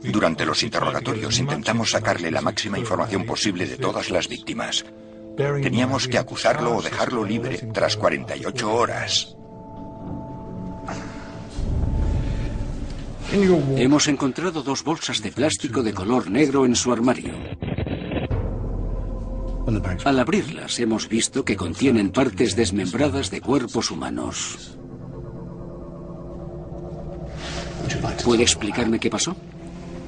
Durante 0.03 0.47
los 0.47 0.63
interrogatorios 0.63 1.39
intentamos 1.39 1.91
sacarle 1.91 2.31
la 2.31 2.41
máxima 2.41 2.79
información 2.79 3.27
posible 3.27 3.67
de 3.67 3.77
todas 3.77 4.11
las 4.11 4.29
víctimas. 4.29 4.87
Teníamos 5.37 6.09
que 6.09 6.17
acusarlo 6.17 6.77
o 6.77 6.83
dejarlo 6.83 7.23
libre 7.23 7.59
tras 7.73 7.99
48 7.99 8.73
horas. 8.73 9.37
Hemos 13.77 14.09
encontrado 14.09 14.63
dos 14.63 14.83
bolsas 14.83 15.23
de 15.23 15.33
plástico 15.33 15.83
de 15.83 15.93
color 15.93 16.31
negro 16.31 16.65
en 16.65 16.75
su 16.75 16.91
armario. 16.93 17.35
Al 20.05 20.19
abrirlas 20.19 20.79
hemos 20.81 21.09
visto 21.09 21.45
que 21.45 21.57
contienen 21.57 22.11
partes 22.11 22.57
desmembradas 22.57 23.31
de 23.31 23.41
cuerpos 23.41 23.91
humanos. 23.91 24.77
¿Puede 28.25 28.43
explicarme 28.43 28.99
qué 28.99 29.11
pasó? 29.11 29.37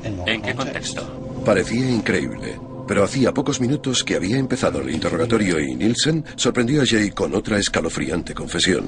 ¿En 0.04 0.42
qué 0.42 0.54
contexto? 0.54 1.42
Parecía 1.44 1.90
increíble, 1.90 2.58
pero 2.86 3.04
hacía 3.04 3.32
pocos 3.32 3.60
minutos 3.60 4.04
que 4.04 4.16
había 4.16 4.38
empezado 4.38 4.80
el 4.80 4.90
interrogatorio 4.90 5.60
y 5.60 5.74
Nielsen 5.74 6.24
sorprendió 6.36 6.82
a 6.82 6.86
Jay 6.86 7.10
con 7.10 7.34
otra 7.34 7.58
escalofriante 7.58 8.34
confesión. 8.34 8.84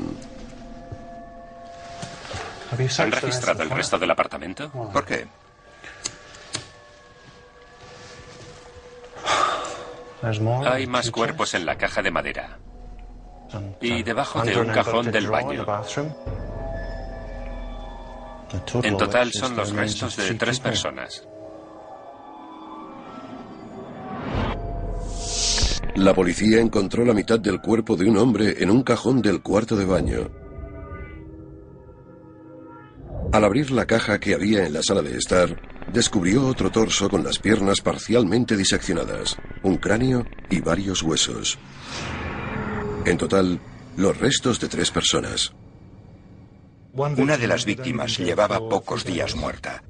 ¿Han 2.98 3.12
registrado 3.12 3.62
el 3.62 3.70
resto 3.70 3.98
del 3.98 4.10
apartamento? 4.10 4.70
¿Por 4.70 5.04
qué? 5.04 5.26
Hay 10.66 10.86
más 10.86 11.10
cuerpos 11.10 11.54
en 11.54 11.66
la 11.66 11.76
caja 11.76 12.02
de 12.02 12.10
madera. 12.10 12.58
Y 13.80 14.02
debajo 14.02 14.42
de 14.42 14.58
un 14.58 14.68
cajón 14.68 15.10
del 15.10 15.28
baño. 15.28 15.66
En 18.82 18.96
total 18.96 19.32
son 19.32 19.56
los 19.56 19.72
restos 19.72 20.16
de 20.16 20.34
tres 20.34 20.60
personas. 20.60 21.26
La 25.96 26.12
policía 26.12 26.60
encontró 26.60 27.04
la 27.04 27.14
mitad 27.14 27.38
del 27.38 27.60
cuerpo 27.60 27.96
de 27.96 28.08
un 28.08 28.16
hombre 28.16 28.62
en 28.62 28.70
un 28.70 28.82
cajón 28.82 29.22
del 29.22 29.42
cuarto 29.42 29.76
de 29.76 29.84
baño. 29.84 30.30
Al 33.32 33.44
abrir 33.44 33.70
la 33.70 33.86
caja 33.86 34.18
que 34.18 34.34
había 34.34 34.66
en 34.66 34.72
la 34.72 34.82
sala 34.82 35.02
de 35.02 35.16
estar, 35.16 35.56
descubrió 35.92 36.46
otro 36.46 36.70
torso 36.70 37.08
con 37.08 37.24
las 37.24 37.38
piernas 37.38 37.80
parcialmente 37.80 38.56
diseccionadas, 38.56 39.36
un 39.62 39.76
cráneo 39.76 40.26
y 40.50 40.60
varios 40.60 41.02
huesos. 41.02 41.58
En 43.04 43.18
total, 43.18 43.60
los 43.96 44.18
restos 44.18 44.60
de 44.60 44.68
tres 44.68 44.90
personas. 44.90 45.52
Una 46.92 47.36
de 47.36 47.46
las 47.46 47.64
víctimas 47.64 48.18
llevaba 48.18 48.58
pocos 48.68 49.04
días 49.04 49.34
muerta. 49.34 49.82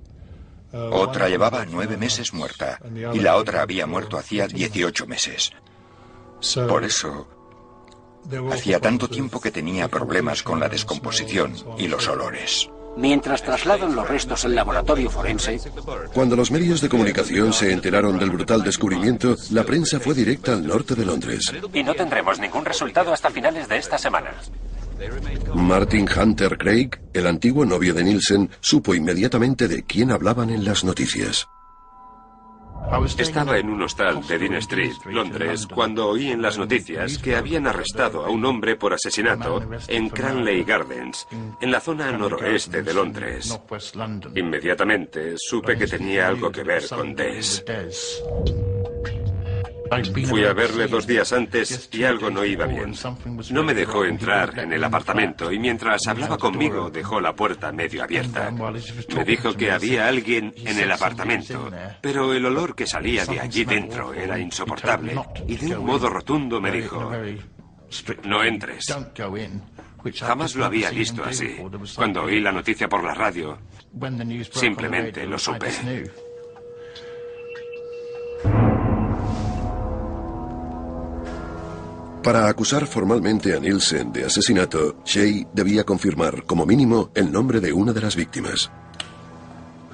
Otra 0.72 1.28
llevaba 1.28 1.64
nueve 1.66 1.96
meses 1.96 2.32
muerta 2.32 2.80
y 3.12 3.20
la 3.20 3.36
otra 3.36 3.62
había 3.62 3.86
muerto 3.86 4.18
hacía 4.18 4.48
18 4.48 5.06
meses. 5.06 5.52
Por 6.68 6.82
eso, 6.82 7.28
hacía 8.50 8.80
tanto 8.80 9.08
tiempo 9.08 9.40
que 9.40 9.52
tenía 9.52 9.88
problemas 9.88 10.42
con 10.42 10.58
la 10.58 10.68
descomposición 10.68 11.54
y 11.78 11.86
los 11.86 12.08
olores 12.08 12.68
mientras 12.96 13.42
trasladan 13.42 13.94
los 13.94 14.08
restos 14.08 14.44
al 14.44 14.54
laboratorio 14.54 15.10
forense. 15.10 15.60
Cuando 16.12 16.36
los 16.36 16.50
medios 16.50 16.80
de 16.80 16.88
comunicación 16.88 17.52
se 17.52 17.72
enteraron 17.72 18.18
del 18.18 18.30
brutal 18.30 18.62
descubrimiento, 18.62 19.36
la 19.50 19.64
prensa 19.64 20.00
fue 20.00 20.14
directa 20.14 20.52
al 20.52 20.66
norte 20.66 20.94
de 20.94 21.04
Londres. 21.04 21.52
Y 21.72 21.82
no 21.82 21.94
tendremos 21.94 22.38
ningún 22.38 22.64
resultado 22.64 23.12
hasta 23.12 23.30
finales 23.30 23.68
de 23.68 23.78
esta 23.78 23.98
semana. 23.98 24.32
Martin 25.54 26.06
Hunter 26.08 26.56
Craig, 26.56 26.90
el 27.12 27.26
antiguo 27.26 27.64
novio 27.64 27.94
de 27.94 28.04
Nielsen, 28.04 28.50
supo 28.60 28.94
inmediatamente 28.94 29.68
de 29.68 29.82
quién 29.82 30.12
hablaban 30.12 30.50
en 30.50 30.64
las 30.64 30.84
noticias. 30.84 31.48
Estaba 33.18 33.58
en 33.58 33.70
un 33.70 33.82
hostal 33.82 34.26
de 34.26 34.38
Dean 34.38 34.54
Street, 34.54 34.94
Londres, 35.06 35.66
cuando 35.66 36.08
oí 36.08 36.30
en 36.30 36.42
las 36.42 36.58
noticias 36.58 37.18
que 37.18 37.34
habían 37.34 37.66
arrestado 37.66 38.24
a 38.24 38.30
un 38.30 38.44
hombre 38.44 38.76
por 38.76 38.92
asesinato 38.92 39.62
en 39.88 40.08
Cranley 40.08 40.64
Gardens, 40.64 41.26
en 41.60 41.70
la 41.70 41.80
zona 41.80 42.12
noroeste 42.12 42.82
de 42.82 42.94
Londres. 42.94 43.58
Inmediatamente 44.34 45.34
supe 45.36 45.76
que 45.76 45.86
tenía 45.86 46.28
algo 46.28 46.50
que 46.50 46.62
ver 46.62 46.88
con 46.88 47.14
Des. 47.14 47.64
Fui 50.28 50.44
a 50.44 50.52
verle 50.52 50.86
dos 50.86 51.06
días 51.06 51.32
antes 51.32 51.88
y 51.92 52.04
algo 52.04 52.30
no 52.30 52.44
iba 52.44 52.66
bien. 52.66 52.94
No 53.50 53.62
me 53.62 53.74
dejó 53.74 54.04
entrar 54.04 54.58
en 54.58 54.72
el 54.72 54.82
apartamento 54.82 55.52
y 55.52 55.58
mientras 55.58 56.06
hablaba 56.06 56.38
conmigo 56.38 56.90
dejó 56.90 57.20
la 57.20 57.34
puerta 57.34 57.70
medio 57.72 58.02
abierta. 58.02 58.50
Me 58.50 59.24
dijo 59.24 59.54
que 59.54 59.70
había 59.70 60.08
alguien 60.08 60.52
en 60.56 60.78
el 60.78 60.90
apartamento, 60.90 61.70
pero 62.00 62.32
el 62.32 62.44
olor 62.46 62.74
que 62.74 62.86
salía 62.86 63.24
de 63.26 63.40
allí 63.40 63.64
dentro 63.64 64.14
era 64.14 64.38
insoportable 64.38 65.16
y 65.46 65.56
de 65.56 65.76
un 65.76 65.86
modo 65.86 66.08
rotundo 66.08 66.60
me 66.60 66.70
dijo, 66.70 67.10
no 68.24 68.42
entres. 68.42 68.94
Jamás 70.20 70.54
lo 70.54 70.64
había 70.64 70.90
visto 70.90 71.24
así. 71.24 71.56
Cuando 71.94 72.24
oí 72.24 72.40
la 72.40 72.52
noticia 72.52 72.88
por 72.88 73.02
la 73.02 73.14
radio, 73.14 73.58
simplemente 74.52 75.26
lo 75.26 75.38
supe. 75.38 75.68
Para 82.24 82.48
acusar 82.48 82.86
formalmente 82.86 83.54
a 83.54 83.60
Nielsen 83.60 84.10
de 84.10 84.24
asesinato, 84.24 84.96
Shay 85.04 85.46
debía 85.52 85.84
confirmar 85.84 86.44
como 86.44 86.64
mínimo 86.64 87.10
el 87.14 87.30
nombre 87.30 87.60
de 87.60 87.70
una 87.70 87.92
de 87.92 88.00
las 88.00 88.16
víctimas. 88.16 88.70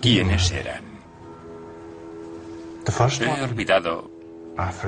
¿Quiénes 0.00 0.52
eran? 0.52 0.84
He 3.20 3.42
olvidado 3.42 4.08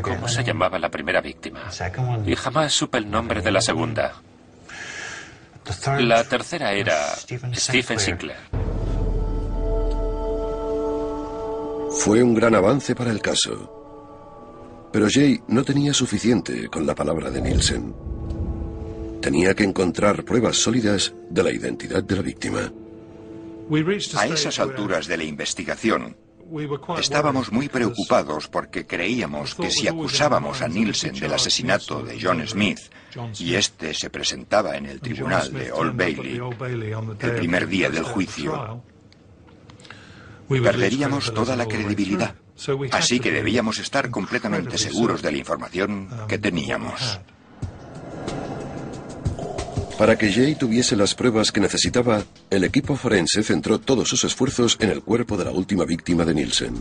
cómo 0.03 0.29
se 0.29 0.45
llamaba 0.45 0.79
la 0.79 0.89
primera 0.89 1.21
víctima 1.21 1.69
y 2.25 2.37
jamás 2.37 2.73
supe 2.73 2.99
el 2.99 3.11
nombre 3.11 3.43
de 3.43 3.51
la 3.51 3.61
segunda. 3.61 4.13
La 5.99 6.23
tercera 6.23 6.73
era 6.73 7.17
Stephen 7.55 7.99
Sinclair. 7.99 8.39
Fue 11.91 12.23
un 12.23 12.35
gran 12.35 12.55
avance 12.55 12.95
para 12.95 13.11
el 13.11 13.21
caso. 13.21 13.82
Pero 14.93 15.09
Jay 15.11 15.41
no 15.49 15.65
tenía 15.65 15.95
suficiente 15.95 16.69
con 16.69 16.87
la 16.87 16.95
palabra 16.95 17.31
de 17.31 17.41
Nielsen. 17.41 17.95
Tenía 19.21 19.55
que 19.55 19.65
encontrar 19.65 20.25
pruebas 20.25 20.57
sólidas 20.57 21.15
de 21.31 21.43
la 21.43 21.51
identidad 21.51 22.03
de 22.03 22.17
la 22.17 22.23
víctima. 22.23 22.73
A 24.17 24.27
esas 24.27 24.59
alturas 24.59 25.07
de 25.07 25.17
la 25.17 25.25
investigación, 25.25 26.17
Estábamos 26.99 27.51
muy 27.51 27.71
preocupados 27.71 28.49
porque 28.49 28.87
creíamos 28.87 29.55
que 29.55 29.71
si 29.71 29.89
acusábamos 29.89 30.61
a 30.61 30.69
Nielsen 30.69 31.15
del 31.15 31.33
asesinato 31.33 32.03
de 32.03 32.19
John 32.21 32.47
Smith 32.47 32.79
y 33.39 33.55
este 33.55 33.95
se 33.95 34.11
presentaba 34.11 34.77
en 34.77 34.85
el 34.85 35.01
tribunal 35.01 35.51
de 35.51 35.73
Old 35.73 35.97
Bailey 35.97 36.39
el 37.21 37.35
primer 37.37 37.67
día 37.69 37.89
del 37.89 38.05
juicio, 38.05 38.83
perderíamos 40.47 41.33
toda 41.33 41.57
la 41.57 41.67
credibilidad. 41.67 42.35
Así 42.93 43.21
que 43.21 43.31
debíamos 43.31 43.79
estar 43.79 44.11
completamente 44.11 44.79
seguros 44.79 45.23
de 45.23 45.33
la 45.33 45.39
información 45.39 46.09
que 46.29 46.39
teníamos. 46.39 47.21
Para 49.99 50.17
que 50.17 50.33
Jay 50.33 50.55
tuviese 50.55 50.97
las 50.97 51.15
pruebas 51.15 51.53
que 51.53 51.61
necesitaba, 51.61 52.25
el 52.51 52.65
equipo 52.65 52.97
forense 52.97 53.43
centró 53.43 53.79
todos 53.79 54.09
sus 54.09 54.25
esfuerzos 54.25 54.77
en 54.81 54.91
el 54.91 55.03
cuerpo 55.03 55.37
de 55.37 55.45
la 55.45 55.51
última 55.51 55.85
víctima 55.85 56.25
de 56.25 56.35
Nielsen. 56.35 56.75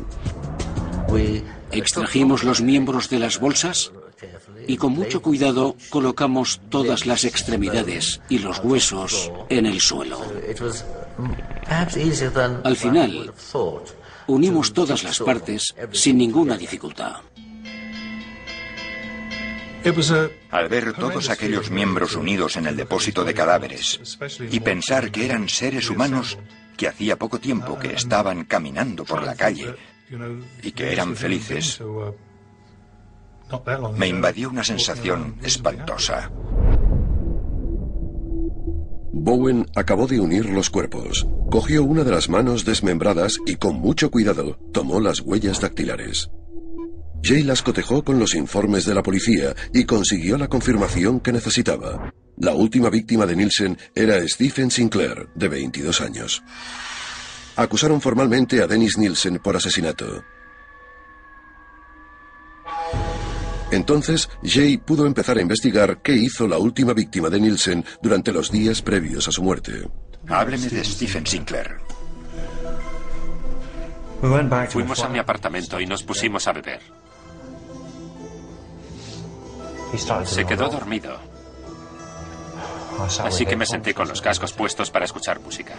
Extrajimos 1.71 2.43
los 2.43 2.61
miembros 2.61 3.09
de 3.09 3.19
las 3.19 3.39
bolsas 3.39 3.91
y 4.67 4.77
con 4.77 4.93
mucho 4.93 5.21
cuidado 5.21 5.75
colocamos 5.89 6.61
todas 6.69 7.05
las 7.05 7.23
extremidades 7.23 8.21
y 8.29 8.39
los 8.39 8.59
huesos 8.63 9.31
en 9.49 9.65
el 9.65 9.79
suelo. 9.81 10.21
Al 12.63 12.75
final, 12.75 13.33
unimos 14.27 14.73
todas 14.73 15.03
las 15.03 15.19
partes 15.19 15.73
sin 15.91 16.17
ninguna 16.17 16.57
dificultad. 16.57 17.21
Al 20.51 20.69
ver 20.69 20.93
todos 20.93 21.29
aquellos 21.29 21.71
miembros 21.71 22.15
unidos 22.15 22.55
en 22.55 22.67
el 22.67 22.75
depósito 22.75 23.23
de 23.23 23.33
cadáveres 23.33 23.99
y 24.51 24.59
pensar 24.59 25.11
que 25.11 25.25
eran 25.25 25.49
seres 25.49 25.89
humanos 25.89 26.37
que 26.77 26.87
hacía 26.87 27.17
poco 27.17 27.39
tiempo 27.39 27.79
que 27.79 27.93
estaban 27.93 28.45
caminando 28.45 29.03
por 29.05 29.23
la 29.23 29.35
calle 29.35 29.75
y 30.61 30.71
que 30.71 30.91
eran 30.91 31.15
felices, 31.15 31.81
me 33.95 34.07
invadió 34.07 34.49
una 34.49 34.63
sensación 34.63 35.37
espantosa. 35.41 36.31
Bowen 39.13 39.65
acabó 39.75 40.07
de 40.07 40.19
unir 40.19 40.45
los 40.45 40.69
cuerpos. 40.69 41.27
Cogió 41.49 41.83
una 41.83 42.03
de 42.03 42.11
las 42.11 42.29
manos 42.29 42.63
desmembradas 42.65 43.37
y 43.45 43.55
con 43.55 43.75
mucho 43.75 44.09
cuidado 44.09 44.57
tomó 44.71 44.99
las 44.99 45.19
huellas 45.19 45.59
dactilares. 45.59 46.29
Jay 47.23 47.43
las 47.43 47.61
cotejó 47.61 48.03
con 48.03 48.19
los 48.19 48.33
informes 48.33 48.85
de 48.85 48.95
la 48.95 49.03
policía 49.03 49.55
y 49.73 49.83
consiguió 49.83 50.37
la 50.37 50.47
confirmación 50.47 51.19
que 51.19 51.31
necesitaba. 51.31 52.11
La 52.37 52.53
última 52.53 52.89
víctima 52.89 53.25
de 53.25 53.35
Nielsen 53.35 53.77
era 53.93 54.27
Stephen 54.27 54.71
Sinclair, 54.71 55.27
de 55.35 55.47
22 55.47 56.01
años. 56.01 56.41
Acusaron 57.57 58.01
formalmente 58.01 58.63
a 58.63 58.67
Dennis 58.67 58.97
Nielsen 58.97 59.37
por 59.37 59.55
asesinato. 59.55 60.23
Entonces, 63.71 64.29
Jay 64.43 64.77
pudo 64.77 65.05
empezar 65.05 65.37
a 65.37 65.41
investigar 65.41 66.01
qué 66.01 66.13
hizo 66.13 66.47
la 66.47 66.57
última 66.57 66.93
víctima 66.93 67.29
de 67.29 67.39
Nielsen 67.39 67.85
durante 68.01 68.31
los 68.31 68.51
días 68.51 68.81
previos 68.81 69.27
a 69.27 69.31
su 69.31 69.41
muerte. 69.41 69.87
Hábleme 70.27 70.67
de 70.67 70.83
Stephen 70.83 71.25
Sinclair. 71.25 71.77
Fuimos 74.69 75.01
a 75.01 75.09
mi 75.09 75.17
apartamento 75.17 75.79
y 75.79 75.87
nos 75.87 76.03
pusimos 76.03 76.47
a 76.47 76.53
beber. 76.53 76.81
Se 80.25 80.45
quedó 80.45 80.69
dormido. 80.69 81.17
Así 83.23 83.45
que 83.45 83.55
me 83.55 83.65
senté 83.65 83.93
con 83.93 84.07
los 84.07 84.21
cascos 84.21 84.53
puestos 84.53 84.91
para 84.91 85.05
escuchar 85.05 85.39
música. 85.39 85.73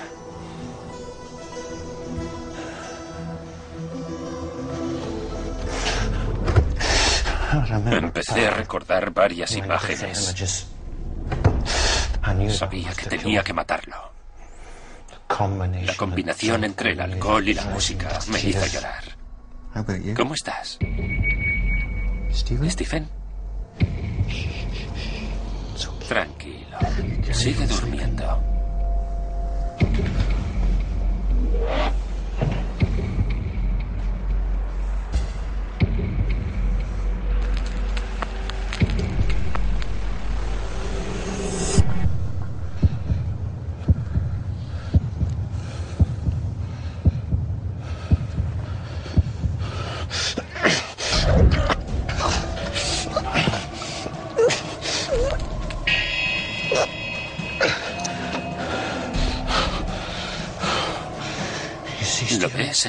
Empecé 7.91 8.47
a 8.47 8.51
recordar 8.51 9.11
varias 9.11 9.57
imágenes. 9.57 10.35
Sabía 12.51 12.93
que 12.93 13.07
tenía 13.07 13.43
que 13.43 13.53
matarlo. 13.53 14.13
La 15.85 15.95
combinación 15.97 16.65
entre 16.65 16.93
el 16.93 17.01
alcohol 17.01 17.49
y 17.49 17.55
la 17.55 17.65
música 17.65 18.19
me 18.29 18.41
hizo 18.41 18.67
llorar. 18.67 19.05
¿Cómo 20.17 20.35
estás? 20.35 20.79
¿Stephen? 22.33 23.09
Tranquilo. 26.09 26.79
Sigue 27.33 27.67
durmiendo. 27.67 28.43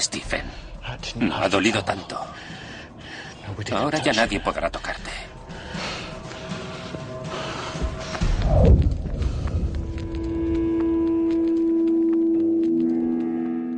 Stephen? 0.02 0.46
No 1.16 1.36
ha 1.38 1.50
dolido 1.50 1.84
tanto. 1.84 2.20
Ahora 3.72 4.02
ya 4.02 4.14
nadie 4.14 4.40
podrá 4.40 4.70
tocarte. 4.70 5.12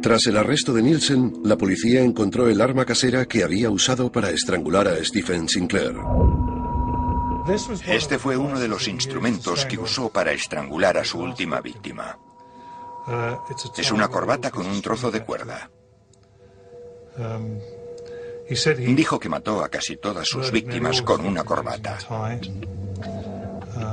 Tras 0.02 0.28
el 0.28 0.38
arresto 0.38 0.72
de 0.72 0.84
Nielsen, 0.84 1.42
la 1.44 1.58
policía 1.58 2.02
encontró 2.02 2.48
el 2.48 2.62
arma 2.62 2.86
casera 2.86 3.26
que 3.26 3.44
había 3.44 3.72
usado 3.72 4.12
para 4.12 4.30
estrangular 4.30 4.88
a 4.88 5.04
Stephen 5.04 5.50
Sinclair. 5.50 5.96
Este 7.88 8.20
fue 8.20 8.38
uno 8.38 8.60
de 8.60 8.68
los 8.68 8.88
instrumentos 8.88 9.66
que 9.66 9.80
usó 9.80 10.10
para 10.10 10.32
estrangular 10.32 10.98
a 11.00 11.04
su 11.04 11.20
última 11.20 11.60
víctima. 11.60 12.20
Es 13.78 13.92
una 13.92 14.08
corbata 14.08 14.52
con 14.52 14.68
un 14.68 14.80
trozo 14.82 15.10
de 15.10 15.24
cuerda. 15.24 15.72
Dijo 18.78 19.20
que 19.20 19.30
mató 19.30 19.64
a 19.64 19.70
casi 19.70 19.98
todas 19.98 20.28
sus 20.28 20.52
víctimas 20.52 21.02
con 21.02 21.26
una 21.26 21.44
corbata. 21.44 21.98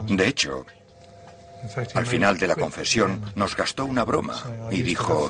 De 0.08 0.28
hecho, 0.28 0.66
al 1.94 2.06
final 2.06 2.38
de 2.38 2.48
la 2.48 2.56
confesión 2.56 3.20
nos 3.34 3.56
gastó 3.56 3.84
una 3.84 4.04
broma 4.04 4.42
y 4.70 4.82
dijo, 4.82 5.28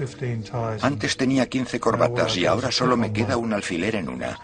antes 0.81 1.17
tenía 1.17 1.49
15 1.49 1.79
corbatas 1.79 2.37
y 2.37 2.47
ahora 2.47 2.73
solo 2.73 2.97
me 2.97 3.13
queda 3.13 3.37
un 3.37 3.53
alfiler 3.53 3.97
en 3.97 4.09
una. 4.09 4.39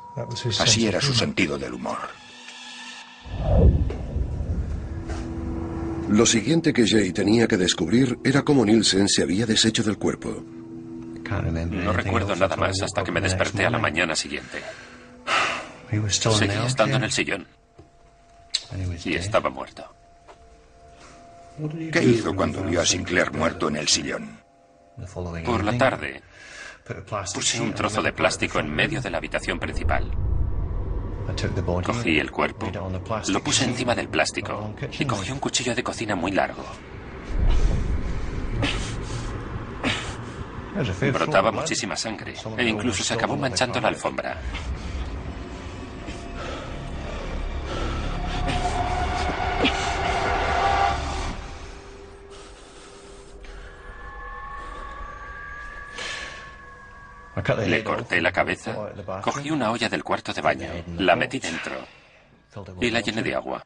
Así 0.59 0.87
era 0.87 1.01
su 1.01 1.15
sentido 1.15 1.59
del 1.59 1.75
humor. 1.75 1.99
Lo 6.09 6.25
siguiente 6.25 6.73
que 6.73 6.87
Jay 6.87 7.13
tenía 7.13 7.47
que 7.47 7.57
descubrir 7.57 8.19
era 8.25 8.43
cómo 8.43 8.65
Nielsen 8.65 9.09
se 9.09 9.23
había 9.23 9.45
deshecho 9.45 9.83
del 9.83 9.99
cuerpo. 9.99 10.43
No 11.31 11.93
recuerdo 11.93 12.35
nada 12.37 12.57
más 12.57 12.81
hasta 12.83 13.05
que 13.05 13.13
me 13.13 13.21
desperté 13.21 13.67
a 13.67 13.71
la 13.71 13.79
mañana 13.79 14.15
siguiente. 14.17 14.63
Seguía 16.09 16.67
estando 16.67 16.97
en 16.97 17.05
el 17.05 17.13
sillón. 17.13 17.47
Y 19.05 19.15
estaba 19.15 19.51
muerto. 19.51 19.85
¿Qué 21.93 22.03
hizo 22.03 22.35
cuando 22.35 22.63
vio 22.63 22.81
a 22.81 22.87
Sinclair 22.87 23.33
muerto 23.33 23.69
en 23.69 23.77
el 23.77 23.89
sillón? 23.89 24.39
Por 25.45 25.65
la 25.65 25.77
tarde, 25.77 26.23
puse 27.35 27.61
un 27.61 27.73
trozo 27.73 28.03
de 28.03 28.13
plástico 28.13 28.59
en 28.59 28.75
medio 28.75 29.01
de 29.01 29.11
la 29.11 29.19
habitación 29.19 29.59
principal. 29.59 30.11
Cogí 31.85 32.19
el 32.19 32.31
cuerpo, 32.31 32.71
lo 33.29 33.43
puse 33.43 33.65
encima 33.65 33.95
del 33.95 34.09
plástico 34.09 34.75
y 34.99 35.05
cogí 35.05 35.31
un 35.31 35.39
cuchillo 35.39 35.75
de 35.75 35.83
cocina 35.83 36.15
muy 36.17 36.33
largo. 36.33 36.65
Brotaba 41.13 41.51
muchísima 41.51 41.97
sangre 41.97 42.35
e 42.57 42.65
incluso 42.65 43.03
se 43.03 43.15
acabó 43.15 43.37
manchando 43.37 43.81
la 43.81 43.89
alfombra. 43.89 44.37
Le 57.67 57.85
corté 57.85 58.21
la 58.21 58.33
cabeza, 58.33 58.77
cogí 59.23 59.51
una 59.51 59.71
olla 59.71 59.89
del 59.89 60.05
cuarto 60.05 60.33
de 60.33 60.43
baño, 60.43 60.69
la 60.99 61.17
metí 61.17 61.39
dentro 61.39 61.77
y 62.81 62.91
la 62.91 63.01
llené 63.01 63.23
de 63.23 63.35
agua. 63.35 63.65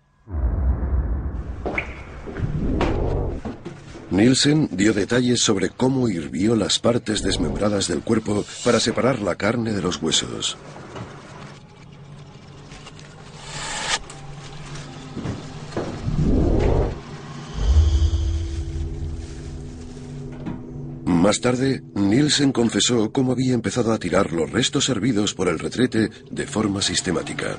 Nielsen 4.12 4.68
dio 4.70 4.92
detalles 4.92 5.40
sobre 5.40 5.70
cómo 5.70 6.06
hirvió 6.06 6.54
las 6.54 6.78
partes 6.78 7.22
desmembradas 7.22 7.88
del 7.88 8.02
cuerpo 8.02 8.44
para 8.62 8.78
separar 8.78 9.20
la 9.20 9.36
carne 9.36 9.72
de 9.72 9.80
los 9.80 10.02
huesos. 10.02 10.58
Más 21.06 21.40
tarde, 21.40 21.82
Nielsen 21.94 22.52
confesó 22.52 23.12
cómo 23.12 23.32
había 23.32 23.54
empezado 23.54 23.94
a 23.94 23.98
tirar 23.98 24.30
los 24.32 24.50
restos 24.50 24.90
hervidos 24.90 25.32
por 25.32 25.48
el 25.48 25.58
retrete 25.58 26.10
de 26.30 26.46
forma 26.46 26.82
sistemática. 26.82 27.58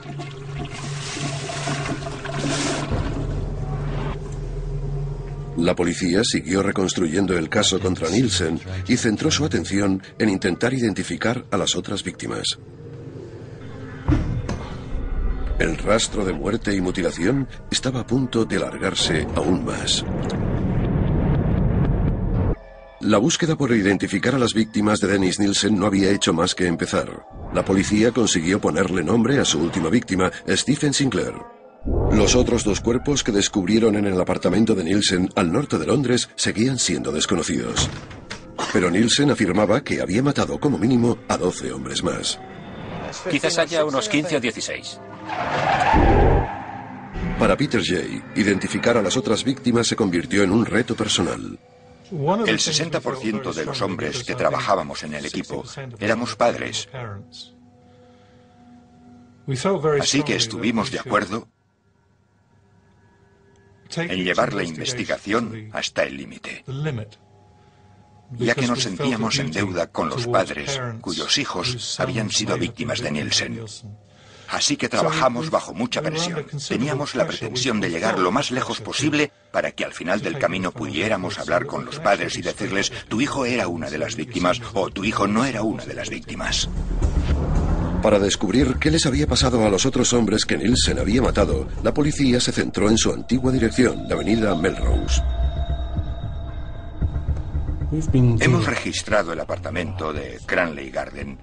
La 5.64 5.78
policía 5.78 6.26
siguió 6.26 6.62
reconstruyendo 6.62 7.38
el 7.38 7.48
caso 7.48 7.80
contra 7.80 8.10
Nielsen 8.10 8.60
y 8.86 8.98
centró 8.98 9.32
su 9.32 9.46
atención 9.46 10.04
en 10.20 10.28
intentar 10.28 10.74
identificar 10.74 11.46
a 11.52 11.56
las 11.56 11.78
otras 11.78 12.04
víctimas. 12.04 12.60
El 15.60 15.78
rastro 15.78 16.26
de 16.26 16.34
muerte 16.34 16.76
y 16.76 16.82
mutilación 16.82 17.48
estaba 17.72 18.02
a 18.02 18.06
punto 18.06 18.44
de 18.44 18.58
alargarse 18.58 19.26
aún 19.36 19.64
más. 19.64 20.04
La 23.00 23.18
búsqueda 23.18 23.56
por 23.56 23.72
identificar 23.72 24.36
a 24.36 24.40
las 24.40 24.54
víctimas 24.54 25.00
de 25.00 25.08
Dennis 25.08 25.40
Nielsen 25.40 25.80
no 25.80 25.86
había 25.86 26.12
hecho 26.12 26.34
más 26.34 26.56
que 26.56 26.68
empezar. 26.68 27.26
La 27.54 27.64
policía 27.64 28.12
consiguió 28.12 28.60
ponerle 28.60 29.02
nombre 29.02 29.40
a 29.40 29.46
su 29.46 29.62
última 29.62 29.88
víctima, 29.88 30.30
Stephen 30.46 30.94
Sinclair. 30.94 31.63
Los 31.86 32.36
otros 32.36 32.64
dos 32.64 32.80
cuerpos 32.80 33.24
que 33.24 33.32
descubrieron 33.32 33.96
en 33.96 34.06
el 34.06 34.20
apartamento 34.20 34.74
de 34.74 34.86
Nielsen 34.86 35.30
al 35.36 35.52
norte 35.52 35.78
de 35.78 35.86
Londres 35.86 36.30
seguían 36.36 36.80
siendo 36.80 37.12
desconocidos. 37.12 37.90
Pero 38.72 38.90
Nielsen 38.90 39.32
afirmaba 39.32 39.84
que 39.84 40.02
había 40.02 40.24
matado 40.24 40.60
como 40.60 40.78
mínimo 40.78 41.18
a 41.28 41.38
12 41.38 41.74
hombres 41.74 42.04
más. 42.04 42.40
Quizás 43.30 43.58
haya 43.58 43.84
unos 43.84 44.08
15 44.08 44.38
o 44.38 44.40
16. 44.40 45.00
Para 47.38 47.58
Peter 47.58 47.82
Jay, 47.84 48.24
identificar 48.36 48.98
a 48.98 49.02
las 49.02 49.18
otras 49.18 49.44
víctimas 49.44 49.88
se 49.88 49.96
convirtió 49.96 50.44
en 50.44 50.52
un 50.52 50.66
reto 50.66 50.96
personal. 50.96 51.60
El 52.12 52.60
60% 52.60 53.54
de 53.54 53.66
los 53.66 53.82
hombres 53.82 54.24
que 54.24 54.36
trabajábamos 54.36 55.04
en 55.04 55.16
el 55.16 55.26
equipo 55.26 55.64
éramos 56.00 56.36
padres. 56.36 56.88
Así 60.00 60.24
que 60.24 60.36
estuvimos 60.36 60.92
de 60.92 61.00
acuerdo 61.00 61.48
en 63.98 64.24
llevar 64.24 64.54
la 64.54 64.64
investigación 64.64 65.70
hasta 65.74 66.04
el 66.04 66.18
límite, 66.18 66.64
ya 68.32 68.56
que 68.56 68.68
nos 68.68 68.84
sentíamos 68.84 69.40
en 69.40 69.52
deuda 69.52 69.88
con 69.88 70.10
los 70.10 70.28
padres 70.28 70.82
cuyos 71.02 71.38
hijos 71.38 72.00
habían 72.00 72.30
sido 72.30 72.58
víctimas 72.58 73.02
de 73.02 73.12
Nielsen. 73.12 73.66
Así 74.50 74.78
que 74.78 74.88
trabajamos 74.90 75.50
bajo 75.50 75.74
mucha 75.74 76.02
presión. 76.02 76.46
Teníamos 76.68 77.16
la 77.16 77.26
pretensión 77.26 77.80
de 77.80 77.90
llegar 77.90 78.20
lo 78.20 78.32
más 78.32 78.52
lejos 78.52 78.82
posible 78.82 79.32
para 79.52 79.72
que 79.72 79.84
al 79.84 79.94
final 79.94 80.22
del 80.22 80.38
camino 80.38 80.72
pudiéramos 80.72 81.40
hablar 81.40 81.66
con 81.66 81.86
los 81.86 82.00
padres 82.00 82.38
y 82.38 82.44
decirles, 82.44 82.92
tu 83.08 83.20
hijo 83.20 83.46
era 83.46 83.68
una 83.68 83.90
de 83.90 83.98
las 83.98 84.16
víctimas 84.16 84.62
o 84.74 84.92
tu 84.92 85.06
hijo 85.06 85.28
no 85.28 85.44
era 85.46 85.64
una 85.64 85.86
de 85.86 85.96
las 85.96 86.10
víctimas. 86.10 86.70
Para 88.04 88.20
descubrir 88.20 88.76
qué 88.82 88.92
les 88.92 89.06
había 89.06 89.26
pasado 89.26 89.66
a 89.66 89.70
los 89.70 89.86
otros 89.86 90.12
hombres 90.12 90.46
que 90.46 90.58
Nielsen 90.58 91.00
había 91.00 91.22
matado, 91.22 91.70
la 91.84 91.94
policía 91.94 92.38
se 92.42 92.52
centró 92.52 92.90
en 92.90 92.98
su 92.98 93.14
antigua 93.14 93.50
dirección, 93.50 94.10
la 94.10 94.16
avenida 94.16 94.54
Melrose. 94.56 95.22
Hemos 98.12 98.66
registrado 98.66 99.32
el 99.32 99.40
apartamento 99.40 100.12
de 100.12 100.38
Cranley 100.46 100.92
Garden, 100.92 101.38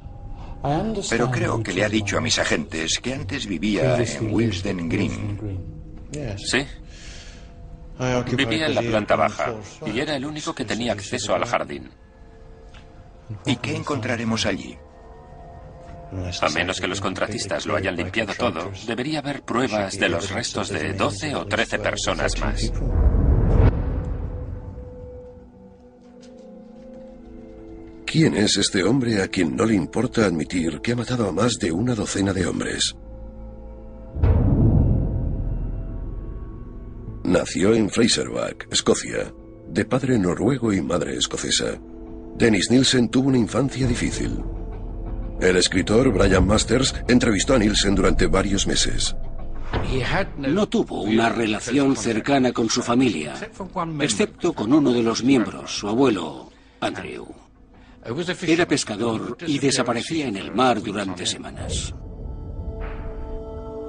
pero 1.08 1.30
creo 1.30 1.62
que 1.62 1.72
le 1.72 1.82
ha 1.82 1.88
dicho 1.88 2.18
a 2.18 2.20
mis 2.20 2.38
agentes 2.38 2.98
que 3.00 3.14
antes 3.14 3.46
vivía 3.46 3.96
en 3.96 4.30
Wilsden 4.30 4.86
Green. 4.86 5.38
Sí. 6.36 6.66
Vivía 8.36 8.66
en 8.66 8.74
la 8.74 8.82
planta 8.82 9.16
baja 9.16 9.54
y 9.86 9.98
era 9.98 10.14
el 10.14 10.26
único 10.26 10.54
que 10.54 10.66
tenía 10.66 10.92
acceso 10.92 11.34
al 11.34 11.46
jardín. 11.46 11.88
¿Y 13.46 13.56
qué 13.56 13.76
encontraremos 13.76 14.44
allí? 14.44 14.76
A 16.12 16.48
menos 16.48 16.80
que 16.80 16.88
los 16.88 17.00
contratistas 17.00 17.66
lo 17.66 17.76
hayan 17.76 17.96
limpiado 17.96 18.32
todo, 18.34 18.72
debería 18.86 19.20
haber 19.20 19.42
pruebas 19.42 19.98
de 19.98 20.08
los 20.08 20.30
restos 20.30 20.68
de 20.68 20.92
12 20.92 21.36
o 21.36 21.46
13 21.46 21.78
personas 21.78 22.40
más. 22.40 22.72
¿Quién 28.04 28.36
es 28.36 28.56
este 28.56 28.82
hombre 28.82 29.22
a 29.22 29.28
quien 29.28 29.54
no 29.54 29.64
le 29.64 29.74
importa 29.74 30.26
admitir 30.26 30.80
que 30.80 30.92
ha 30.92 30.96
matado 30.96 31.28
a 31.28 31.32
más 31.32 31.58
de 31.60 31.70
una 31.70 31.94
docena 31.94 32.32
de 32.32 32.44
hombres? 32.44 32.96
Nació 37.22 37.72
en 37.74 37.88
Fraserback, 37.88 38.66
Escocia, 38.72 39.32
de 39.68 39.84
padre 39.84 40.18
noruego 40.18 40.72
y 40.72 40.82
madre 40.82 41.16
escocesa. 41.16 41.80
Dennis 42.36 42.68
Nielsen 42.68 43.08
tuvo 43.10 43.28
una 43.28 43.38
infancia 43.38 43.86
difícil. 43.86 44.42
El 45.40 45.56
escritor 45.56 46.12
Brian 46.12 46.46
Masters 46.46 46.94
entrevistó 47.08 47.54
a 47.54 47.58
Nielsen 47.58 47.94
durante 47.94 48.26
varios 48.26 48.66
meses. 48.66 49.16
No 50.36 50.68
tuvo 50.68 51.02
una 51.02 51.30
relación 51.30 51.96
cercana 51.96 52.52
con 52.52 52.68
su 52.68 52.82
familia, 52.82 53.34
excepto 54.00 54.52
con 54.52 54.72
uno 54.72 54.92
de 54.92 55.02
los 55.02 55.24
miembros, 55.24 55.78
su 55.78 55.88
abuelo, 55.88 56.50
Andrew. 56.80 57.26
Era 58.46 58.68
pescador 58.68 59.38
y 59.46 59.58
desaparecía 59.58 60.26
en 60.26 60.36
el 60.36 60.52
mar 60.52 60.82
durante 60.82 61.24
semanas. 61.24 61.94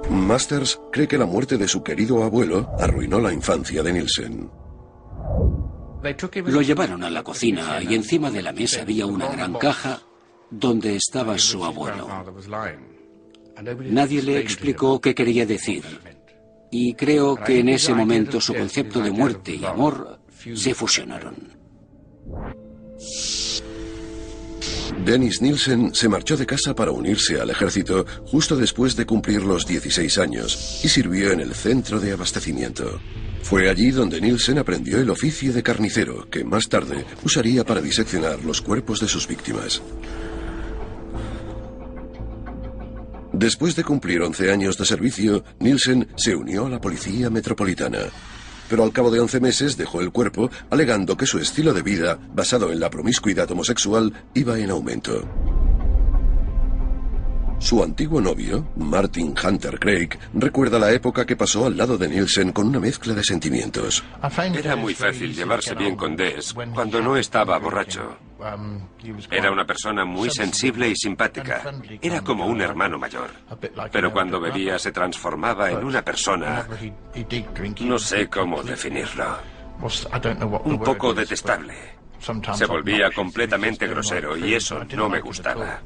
Masters 0.08 0.80
cree 0.90 1.08
que 1.08 1.18
la 1.18 1.26
muerte 1.26 1.58
de 1.58 1.68
su 1.68 1.82
querido 1.82 2.22
abuelo 2.22 2.70
arruinó 2.78 3.20
la 3.20 3.32
infancia 3.32 3.82
de 3.82 3.92
Nielsen. 3.92 4.50
Lo 6.46 6.62
llevaron 6.62 7.04
a 7.04 7.10
la 7.10 7.22
cocina 7.22 7.80
y 7.82 7.94
encima 7.94 8.30
de 8.30 8.42
la 8.42 8.52
mesa 8.52 8.82
había 8.82 9.06
una 9.06 9.28
gran 9.28 9.54
caja 9.54 10.00
donde 10.52 10.96
estaba 10.96 11.38
su 11.38 11.64
abuelo. 11.64 12.08
Nadie 13.90 14.22
le 14.22 14.38
explicó 14.38 15.00
qué 15.00 15.14
quería 15.14 15.46
decir. 15.46 15.82
Y 16.70 16.94
creo 16.94 17.36
que 17.36 17.58
en 17.58 17.68
ese 17.68 17.94
momento 17.94 18.40
su 18.40 18.54
concepto 18.54 19.00
de 19.00 19.10
muerte 19.10 19.54
y 19.54 19.64
amor 19.64 20.20
se 20.54 20.74
fusionaron. 20.74 21.36
Dennis 25.04 25.42
Nielsen 25.42 25.94
se 25.94 26.08
marchó 26.08 26.36
de 26.36 26.46
casa 26.46 26.74
para 26.74 26.92
unirse 26.92 27.40
al 27.40 27.50
ejército 27.50 28.06
justo 28.26 28.56
después 28.56 28.94
de 28.94 29.04
cumplir 29.04 29.42
los 29.42 29.66
16 29.66 30.18
años 30.18 30.80
y 30.84 30.88
sirvió 30.88 31.32
en 31.32 31.40
el 31.40 31.54
centro 31.54 31.98
de 31.98 32.12
abastecimiento. 32.12 33.00
Fue 33.42 33.68
allí 33.68 33.90
donde 33.90 34.20
Nielsen 34.20 34.58
aprendió 34.58 34.98
el 34.98 35.10
oficio 35.10 35.52
de 35.52 35.62
carnicero, 35.62 36.30
que 36.30 36.44
más 36.44 36.68
tarde 36.68 37.04
usaría 37.24 37.64
para 37.64 37.80
diseccionar 37.80 38.44
los 38.44 38.60
cuerpos 38.60 39.00
de 39.00 39.08
sus 39.08 39.26
víctimas. 39.26 39.82
Después 43.42 43.74
de 43.74 43.82
cumplir 43.82 44.22
11 44.22 44.52
años 44.52 44.78
de 44.78 44.84
servicio, 44.84 45.42
Nielsen 45.58 46.06
se 46.14 46.36
unió 46.36 46.66
a 46.66 46.70
la 46.70 46.80
Policía 46.80 47.28
Metropolitana. 47.28 47.98
Pero 48.70 48.84
al 48.84 48.92
cabo 48.92 49.10
de 49.10 49.18
11 49.18 49.40
meses 49.40 49.76
dejó 49.76 50.00
el 50.00 50.12
cuerpo 50.12 50.48
alegando 50.70 51.16
que 51.16 51.26
su 51.26 51.40
estilo 51.40 51.74
de 51.74 51.82
vida, 51.82 52.20
basado 52.32 52.70
en 52.70 52.78
la 52.78 52.88
promiscuidad 52.88 53.50
homosexual, 53.50 54.12
iba 54.34 54.56
en 54.60 54.70
aumento. 54.70 55.28
Su 57.58 57.82
antiguo 57.82 58.20
novio, 58.20 58.64
Martin 58.76 59.34
Hunter 59.36 59.80
Craig, 59.80 60.10
recuerda 60.34 60.78
la 60.78 60.92
época 60.92 61.26
que 61.26 61.34
pasó 61.34 61.66
al 61.66 61.76
lado 61.76 61.98
de 61.98 62.08
Nielsen 62.08 62.52
con 62.52 62.68
una 62.68 62.78
mezcla 62.78 63.12
de 63.12 63.24
sentimientos. 63.24 64.04
Era 64.54 64.76
muy 64.76 64.94
fácil 64.94 65.34
llevarse 65.34 65.74
bien 65.74 65.96
con 65.96 66.14
Des 66.14 66.54
cuando 66.54 67.02
no 67.02 67.16
estaba 67.16 67.58
borracho. 67.58 68.18
Era 69.30 69.50
una 69.50 69.64
persona 69.64 70.04
muy 70.04 70.30
sensible 70.30 70.88
y 70.88 70.96
simpática. 70.96 71.62
Era 72.00 72.22
como 72.22 72.46
un 72.46 72.60
hermano 72.60 72.98
mayor. 72.98 73.30
Pero 73.90 74.12
cuando 74.12 74.40
bebía 74.40 74.78
se 74.78 74.92
transformaba 74.92 75.70
en 75.70 75.84
una 75.84 76.02
persona... 76.02 76.66
No 77.80 77.98
sé 77.98 78.28
cómo 78.28 78.62
definirlo. 78.62 79.38
Un 80.64 80.80
poco 80.80 81.14
detestable. 81.14 81.74
Se 82.54 82.66
volvía 82.66 83.10
completamente 83.10 83.86
grosero 83.86 84.36
y 84.36 84.54
eso 84.54 84.84
no 84.84 85.08
me 85.08 85.20
gustaba. 85.20 85.80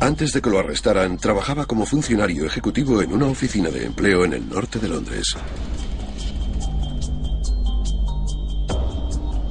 Antes 0.00 0.32
de 0.32 0.40
que 0.40 0.48
lo 0.48 0.58
arrestaran, 0.58 1.18
trabajaba 1.18 1.66
como 1.66 1.84
funcionario 1.84 2.46
ejecutivo 2.46 3.02
en 3.02 3.12
una 3.12 3.26
oficina 3.26 3.68
de 3.68 3.84
empleo 3.84 4.24
en 4.24 4.32
el 4.32 4.48
norte 4.48 4.78
de 4.78 4.88
Londres. 4.88 5.36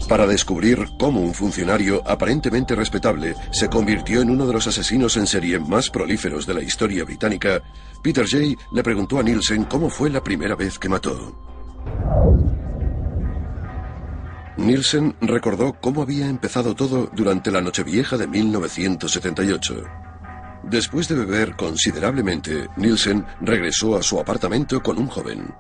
Para 0.10 0.26
descubrir 0.26 0.90
cómo 0.98 1.22
un 1.22 1.36
funcionario 1.36 2.02
aparentemente 2.06 2.76
respetable 2.76 3.36
se 3.52 3.70
convirtió 3.70 4.22
en 4.22 4.32
uno 4.32 4.48
de 4.48 4.54
los 4.54 4.66
asesinos 4.66 5.16
en 5.18 5.28
serie 5.28 5.60
más 5.60 5.92
prolíferos 5.92 6.48
de 6.48 6.56
la 6.56 6.64
historia 6.64 7.06
británica, 7.06 7.62
Peter 8.02 8.28
Jay 8.28 8.58
le 8.74 8.82
preguntó 8.82 9.20
a 9.20 9.24
Nielsen 9.24 9.66
cómo 9.66 9.88
fue 9.88 10.10
la 10.10 10.24
primera 10.24 10.56
vez 10.56 10.80
que 10.80 10.90
mató. 10.90 11.40
Nielsen 14.58 15.16
recordó 15.22 15.74
cómo 15.80 16.02
había 16.02 16.28
empezado 16.28 16.74
todo 16.74 17.12
durante 17.16 17.52
la 17.52 17.62
Nochevieja 17.62 18.18
de 18.18 18.28
1978. 18.28 19.84
Después 20.64 21.08
de 21.08 21.16
beber 21.16 21.56
considerablemente, 21.56 22.68
Nielsen 22.78 23.26
regresó 23.42 23.96
a 23.96 24.02
su 24.02 24.20
apartamento 24.20 24.82
con 24.82 24.98
un 24.98 25.08
joven. 25.08 25.54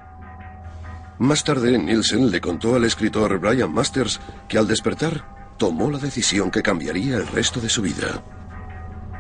Más 1.19 1.43
tarde, 1.43 1.77
Nielsen 1.77 2.32
le 2.32 2.39
contó 2.39 2.75
al 2.75 2.86
escritor 2.86 3.38
Brian 3.39 3.73
Masters 3.73 4.21
que 4.47 4.58
al 4.58 4.67
despertar 4.67 5.55
tomó 5.58 5.91
la 5.91 5.97
decisión 5.97 6.49
que 6.49 6.63
cambiaría 6.63 7.17
el 7.17 7.27
resto 7.27 7.60
de 7.60 7.67
su 7.67 7.82
vida. 7.82 8.23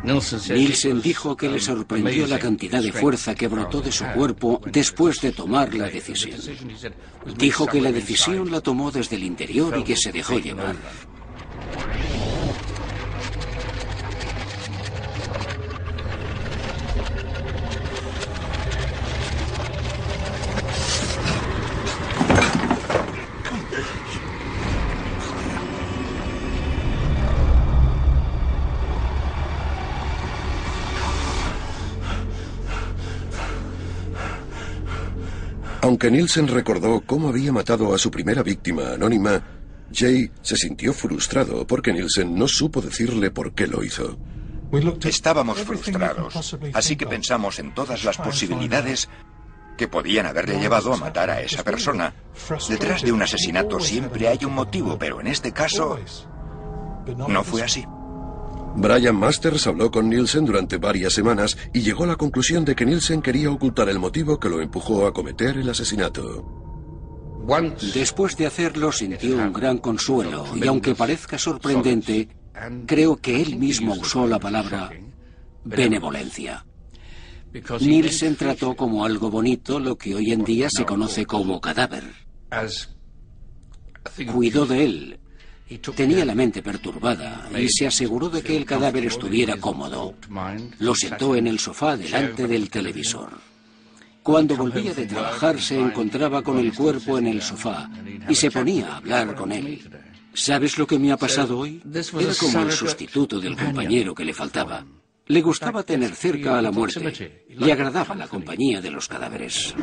Nielsen 0.03 1.01
dijo 1.01 1.35
que 1.35 1.49
le 1.49 1.59
sorprendió 1.59 2.25
la 2.25 2.39
cantidad 2.39 2.81
de 2.81 2.93
fuerza 2.93 3.35
que 3.35 3.49
brotó 3.49 3.81
de 3.81 3.91
su 3.91 4.05
cuerpo 4.05 4.61
después 4.65 5.19
de 5.19 5.33
tomar 5.33 5.73
la 5.73 5.89
decisión. 5.89 6.39
Dijo 7.37 7.67
que 7.67 7.81
la 7.81 7.91
decisión 7.91 8.49
la 8.49 8.61
tomó 8.61 8.91
desde 8.91 9.17
el 9.17 9.23
interior 9.23 9.77
y 9.77 9.83
que 9.83 9.97
se 9.97 10.13
dejó 10.13 10.39
llevar. 10.39 10.77
Aunque 35.89 36.11
Nielsen 36.11 36.47
recordó 36.47 37.01
cómo 37.01 37.29
había 37.29 37.51
matado 37.51 37.95
a 37.95 37.97
su 37.97 38.11
primera 38.11 38.43
víctima 38.43 38.91
anónima, 38.93 39.41
Jay 39.91 40.29
se 40.43 40.55
sintió 40.55 40.93
frustrado 40.93 41.65
porque 41.65 41.91
Nielsen 41.91 42.35
no 42.35 42.47
supo 42.47 42.79
decirle 42.79 43.31
por 43.31 43.53
qué 43.55 43.65
lo 43.65 43.83
hizo. 43.83 44.15
Estábamos 45.03 45.57
frustrados, 45.57 46.55
así 46.75 46.95
que 46.95 47.07
pensamos 47.07 47.57
en 47.57 47.73
todas 47.73 48.03
las 48.03 48.17
posibilidades 48.17 49.09
que 49.79 49.87
podían 49.87 50.27
haberle 50.27 50.59
llevado 50.59 50.93
a 50.93 50.97
matar 50.97 51.31
a 51.31 51.41
esa 51.41 51.63
persona. 51.63 52.13
Detrás 52.69 53.01
de 53.01 53.11
un 53.11 53.23
asesinato 53.23 53.79
siempre 53.79 54.27
hay 54.27 54.45
un 54.45 54.53
motivo, 54.53 54.95
pero 54.99 55.19
en 55.19 55.25
este 55.25 55.51
caso 55.53 55.97
no 57.27 57.43
fue 57.43 57.63
así. 57.63 57.83
Brian 58.75 59.15
Masters 59.15 59.67
habló 59.67 59.91
con 59.91 60.09
Nielsen 60.09 60.45
durante 60.45 60.77
varias 60.77 61.13
semanas 61.13 61.57
y 61.73 61.81
llegó 61.81 62.03
a 62.03 62.07
la 62.07 62.15
conclusión 62.15 62.65
de 62.65 62.75
que 62.75 62.85
Nielsen 62.85 63.21
quería 63.21 63.51
ocultar 63.51 63.89
el 63.89 63.99
motivo 63.99 64.39
que 64.39 64.49
lo 64.49 64.61
empujó 64.61 65.05
a 65.05 65.13
cometer 65.13 65.57
el 65.57 65.69
asesinato. 65.69 66.59
Después 67.93 68.37
de 68.37 68.45
hacerlo 68.45 68.91
sintió 68.91 69.37
un 69.37 69.51
gran 69.51 69.79
consuelo 69.79 70.45
y 70.55 70.67
aunque 70.67 70.93
parezca 70.93 71.37
sorprendente, 71.37 72.29
creo 72.85 73.17
que 73.17 73.41
él 73.41 73.57
mismo 73.57 73.93
usó 73.93 74.27
la 74.27 74.39
palabra 74.39 74.91
benevolencia. 75.63 76.65
Nielsen 77.79 78.35
trató 78.35 78.75
como 78.75 79.03
algo 79.03 79.31
bonito 79.31 79.79
lo 79.79 79.97
que 79.97 80.13
hoy 80.13 80.31
en 80.31 80.43
día 80.43 80.69
se 80.69 80.85
conoce 80.85 81.25
como 81.25 81.59
cadáver. 81.59 82.03
Cuidó 84.31 84.65
de 84.65 84.83
él, 84.83 85.18
Tenía 85.77 86.25
la 86.25 86.33
mente 86.33 86.63
perturbada 86.63 87.47
y 87.57 87.69
se 87.69 87.85
aseguró 87.85 88.29
de 88.29 88.41
que 88.41 88.57
el 88.57 88.65
cadáver 88.65 89.05
estuviera 89.05 89.57
cómodo. 89.57 90.15
Lo 90.79 90.95
sentó 90.95 91.35
en 91.35 91.47
el 91.47 91.59
sofá 91.59 91.95
delante 91.95 92.47
del 92.47 92.69
televisor. 92.69 93.29
Cuando 94.23 94.55
volvía 94.55 94.93
de 94.93 95.05
trabajar 95.05 95.61
se 95.61 95.79
encontraba 95.79 96.41
con 96.41 96.57
el 96.57 96.73
cuerpo 96.73 97.17
en 97.17 97.27
el 97.27 97.41
sofá 97.41 97.89
y 98.27 98.35
se 98.35 98.49
ponía 98.49 98.93
a 98.93 98.97
hablar 98.97 99.35
con 99.35 99.51
él. 99.51 99.79
¿Sabes 100.33 100.77
lo 100.77 100.87
que 100.87 100.99
me 100.99 101.11
ha 101.11 101.17
pasado 101.17 101.59
hoy? 101.59 101.81
Era 101.85 102.33
como 102.39 102.63
el 102.63 102.71
sustituto 102.71 103.39
del 103.39 103.55
compañero 103.55 104.15
que 104.15 104.25
le 104.25 104.33
faltaba. 104.33 104.85
Le 105.27 105.41
gustaba 105.41 105.83
tener 105.83 106.15
cerca 106.15 106.57
a 106.57 106.61
la 106.61 106.71
muerte. 106.71 107.45
Le 107.49 107.71
agradaba 107.71 108.15
la 108.15 108.27
compañía 108.27 108.81
de 108.81 108.89
los 108.89 109.07
cadáveres. 109.07 109.75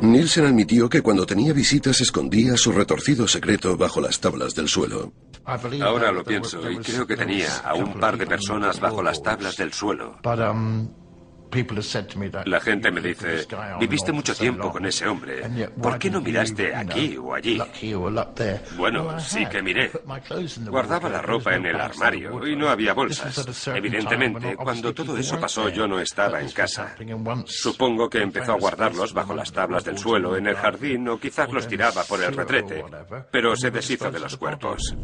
Nielsen 0.00 0.46
admitió 0.46 0.88
que 0.88 1.02
cuando 1.02 1.26
tenía 1.26 1.52
visitas 1.52 2.00
escondía 2.00 2.56
su 2.56 2.72
retorcido 2.72 3.26
secreto 3.26 3.76
bajo 3.76 4.00
las 4.00 4.20
tablas 4.20 4.54
del 4.54 4.68
suelo. 4.68 5.12
Ahora 5.44 6.12
lo 6.12 6.24
pienso 6.24 6.70
y 6.70 6.76
creo 6.78 7.06
que 7.06 7.16
tenía 7.16 7.58
a 7.58 7.74
un 7.74 7.94
par 7.98 8.16
de 8.16 8.26
personas 8.26 8.80
bajo 8.80 9.02
las 9.02 9.22
tablas 9.22 9.56
del 9.56 9.72
suelo. 9.72 10.18
La 12.46 12.60
gente 12.60 12.90
me 12.90 13.00
dice, 13.00 13.46
viviste 13.80 14.12
mucho 14.12 14.34
tiempo 14.34 14.70
con 14.70 14.84
ese 14.86 15.06
hombre, 15.06 15.42
¿por 15.80 15.98
qué 15.98 16.10
no 16.10 16.20
miraste 16.20 16.74
aquí 16.74 17.16
o 17.16 17.34
allí? 17.34 17.58
Bueno, 18.76 19.18
sí 19.20 19.46
que 19.46 19.62
miré. 19.62 19.90
Guardaba 20.68 21.08
la 21.08 21.22
ropa 21.22 21.54
en 21.54 21.66
el 21.66 21.80
armario 21.80 22.46
y 22.46 22.56
no 22.56 22.68
había 22.68 22.92
bolsas. 22.92 23.68
Evidentemente, 23.68 24.56
cuando 24.56 24.92
todo 24.94 25.16
eso 25.16 25.38
pasó 25.40 25.68
yo 25.68 25.86
no 25.86 25.98
estaba 26.00 26.40
en 26.40 26.50
casa. 26.50 26.94
Supongo 27.46 28.08
que 28.08 28.22
empezó 28.22 28.52
a 28.52 28.58
guardarlos 28.58 29.12
bajo 29.12 29.34
las 29.34 29.52
tablas 29.52 29.84
del 29.84 29.98
suelo 29.98 30.36
en 30.36 30.46
el 30.46 30.56
jardín 30.56 31.08
o 31.08 31.18
quizás 31.18 31.50
los 31.52 31.66
tiraba 31.66 32.04
por 32.04 32.22
el 32.22 32.34
retrete, 32.34 32.84
pero 33.30 33.56
se 33.56 33.70
deshizo 33.70 34.10
de 34.10 34.20
los 34.20 34.36
cuerpos. 34.36 34.94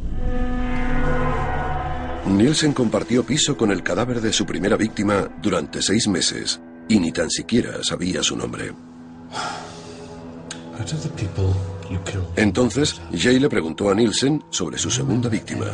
Nielsen 2.26 2.72
compartió 2.72 3.24
piso 3.24 3.56
con 3.56 3.70
el 3.70 3.82
cadáver 3.82 4.20
de 4.20 4.32
su 4.32 4.46
primera 4.46 4.76
víctima 4.76 5.28
durante 5.42 5.82
seis 5.82 6.08
meses 6.08 6.60
y 6.88 6.98
ni 6.98 7.12
tan 7.12 7.30
siquiera 7.30 7.82
sabía 7.84 8.22
su 8.22 8.36
nombre. 8.36 8.72
Entonces, 12.36 13.00
Jay 13.14 13.38
le 13.38 13.48
preguntó 13.48 13.90
a 13.90 13.94
Nielsen 13.94 14.42
sobre 14.50 14.78
su 14.78 14.90
segunda 14.90 15.28
víctima. 15.28 15.66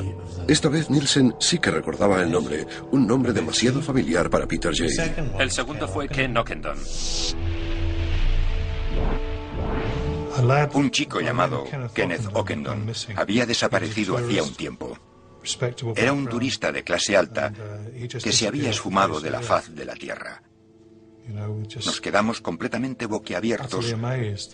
Esta 0.48 0.68
vez 0.68 0.90
Nielsen 0.90 1.34
sí 1.38 1.58
que 1.58 1.70
recordaba 1.70 2.20
el 2.20 2.30
nombre, 2.30 2.66
un 2.90 3.06
nombre 3.06 3.32
demasiado 3.32 3.80
familiar 3.80 4.28
para 4.28 4.46
Peter 4.46 4.72
Jay. 4.74 4.90
El 5.38 5.50
segundo 5.50 5.88
fue 5.88 6.08
Ken 6.08 6.36
Ockendon. 6.36 6.78
Un 10.74 10.90
chico 10.90 11.20
llamado 11.20 11.64
Kenneth 11.94 12.28
Ockendon 12.32 12.90
había 13.16 13.46
desaparecido 13.46 14.16
hacía 14.16 14.42
un 14.42 14.54
tiempo. 14.54 14.98
Era 15.96 16.12
un 16.12 16.26
turista 16.26 16.72
de 16.72 16.84
clase 16.84 17.16
alta 17.16 17.52
que 18.22 18.32
se 18.32 18.46
había 18.46 18.70
esfumado 18.70 19.20
de 19.20 19.30
la 19.30 19.40
faz 19.40 19.74
de 19.74 19.84
la 19.84 19.94
Tierra. 19.94 20.42
Nos 21.28 22.00
quedamos 22.00 22.40
completamente 22.40 23.06
boquiabiertos 23.06 23.94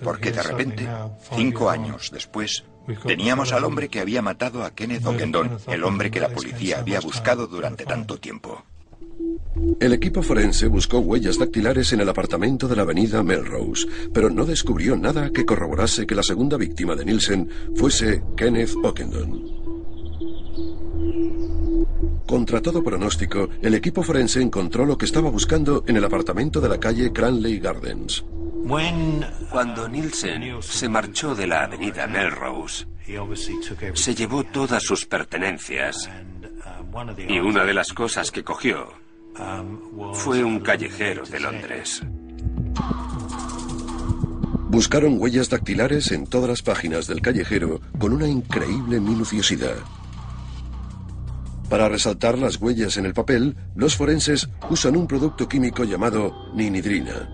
porque 0.03 0.31
de 0.31 0.43
repente, 0.43 0.89
cinco 1.35 1.71
años 1.71 2.11
después, 2.13 2.65
teníamos 3.07 3.53
al 3.53 3.65
hombre 3.65 3.89
que 3.89 4.01
había 4.01 4.23
matado 4.23 4.63
a 4.63 4.75
Kenneth 4.75 5.07
Ockendon, 5.07 5.59
el 5.69 5.85
hombre 5.85 6.11
que 6.11 6.21
la 6.21 6.29
policía 6.29 6.81
había 6.81 7.01
buscado 7.01 7.47
durante 7.47 7.85
tanto 7.85 8.19
tiempo. 8.19 8.65
El 9.81 9.93
equipo 9.93 10.23
forense 10.23 10.67
buscó 10.67 10.99
huellas 10.99 11.39
dactilares 11.39 11.93
en 11.93 12.01
el 12.01 12.09
apartamento 12.09 12.69
de 12.69 12.77
la 12.77 12.83
avenida 12.83 13.23
Melrose, 13.23 13.87
pero 14.13 14.29
no 14.29 14.45
descubrió 14.45 14.97
nada 14.97 15.31
que 15.31 15.47
corroborase 15.47 16.07
que 16.07 16.15
la 16.15 16.23
segunda 16.23 16.57
víctima 16.57 16.95
de 16.95 17.05
Nielsen 17.05 17.49
fuese 17.75 18.23
Kenneth 18.37 18.75
Ockendon. 18.83 19.56
Contra 22.27 22.61
todo 22.61 22.83
pronóstico, 22.83 23.49
el 23.63 23.75
equipo 23.75 24.03
forense 24.03 24.43
encontró 24.43 24.85
lo 24.85 24.99
que 24.99 25.05
estaba 25.05 25.31
buscando 25.31 25.85
en 25.87 25.97
el 25.97 26.05
apartamento 26.05 26.61
de 26.61 26.69
la 26.69 26.81
calle 26.81 27.13
Cranley 27.13 27.61
Gardens. 27.61 28.25
Cuando 29.51 29.89
Nielsen 29.89 30.61
se 30.61 30.89
marchó 30.89 31.37
de 31.37 31.47
la 31.47 31.65
avenida 31.65 32.09
Melrose, 32.09 32.87
se 33.95 34.15
llevó 34.15 34.43
todas 34.43 34.83
sus 34.83 35.07
pertenencias 35.07 36.11
y 37.29 37.39
una 37.39 37.65
de 37.65 37.75
las 37.75 37.93
cosas 37.93 38.33
que 38.33 38.43
cogió 38.43 38.89
fue 40.15 40.43
un 40.43 40.61
callejero 40.61 41.25
de 41.25 41.39
Londres. 41.41 42.03
Buscaron 44.69 45.21
huellas 45.21 45.49
dactilares 45.49 46.11
en 46.11 46.27
todas 46.27 46.49
las 46.49 46.63
páginas 46.63 47.07
del 47.07 47.21
callejero 47.21 47.81
con 47.99 48.13
una 48.13 48.27
increíble 48.27 48.99
minuciosidad. 48.99 49.77
Para 51.69 51.89
resaltar 51.89 52.39
las 52.39 52.61
huellas 52.61 52.97
en 52.97 53.07
el 53.07 53.15
papel, 53.15 53.57
los 53.75 53.97
forenses 53.97 54.49
usan 54.71 54.97
un 54.97 55.09
producto 55.09 55.49
químico 55.49 55.83
llamado 55.83 56.33
ninidrina. 56.55 57.29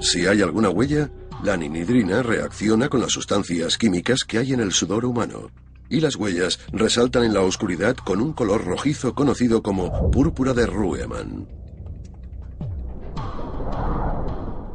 Si 0.00 0.26
hay 0.26 0.42
alguna 0.42 0.70
huella, 0.70 1.10
la 1.42 1.56
ninidrina 1.56 2.22
reacciona 2.22 2.88
con 2.88 3.00
las 3.00 3.12
sustancias 3.12 3.78
químicas 3.78 4.24
que 4.24 4.38
hay 4.38 4.52
en 4.52 4.60
el 4.60 4.72
sudor 4.72 5.04
humano, 5.04 5.50
y 5.88 6.00
las 6.00 6.14
huellas 6.14 6.60
resaltan 6.72 7.24
en 7.24 7.34
la 7.34 7.40
oscuridad 7.40 7.96
con 7.96 8.20
un 8.20 8.32
color 8.32 8.64
rojizo 8.64 9.14
conocido 9.14 9.62
como 9.62 10.10
púrpura 10.10 10.54
de 10.54 10.66
Rueman. 10.66 11.61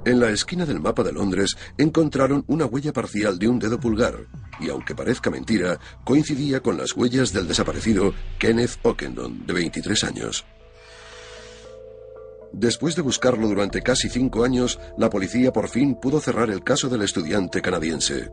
En 0.08 0.22
la 0.22 0.30
esquina 0.30 0.66
del 0.66 0.80
mapa 0.80 1.04
de 1.04 1.12
Londres 1.12 1.58
encontraron 1.78 2.46
una 2.48 2.66
huella 2.66 2.94
parcial 2.94 3.38
de 3.38 3.50
un 3.50 3.60
dedo 3.60 3.78
pulgar, 3.78 4.16
y 4.58 4.70
aunque 4.70 4.96
parezca 4.96 5.30
mentira, 5.30 5.82
coincidía 6.06 6.62
con 6.62 6.78
las 6.78 6.96
huellas 6.96 7.34
del 7.34 7.46
desaparecido 7.46 8.14
Kenneth 8.40 8.80
Ockendon, 8.84 9.46
de 9.46 9.52
23 9.52 10.06
años. 10.06 10.46
Después 12.54 12.96
de 12.96 13.02
buscarlo 13.02 13.50
durante 13.50 13.82
casi 13.82 14.08
cinco 14.08 14.46
años, 14.46 14.80
la 14.98 15.10
policía 15.10 15.52
por 15.52 15.68
fin 15.68 15.96
pudo 15.96 16.22
cerrar 16.22 16.50
el 16.52 16.64
caso 16.64 16.88
del 16.88 17.02
estudiante 17.02 17.62
canadiense. 17.62 18.30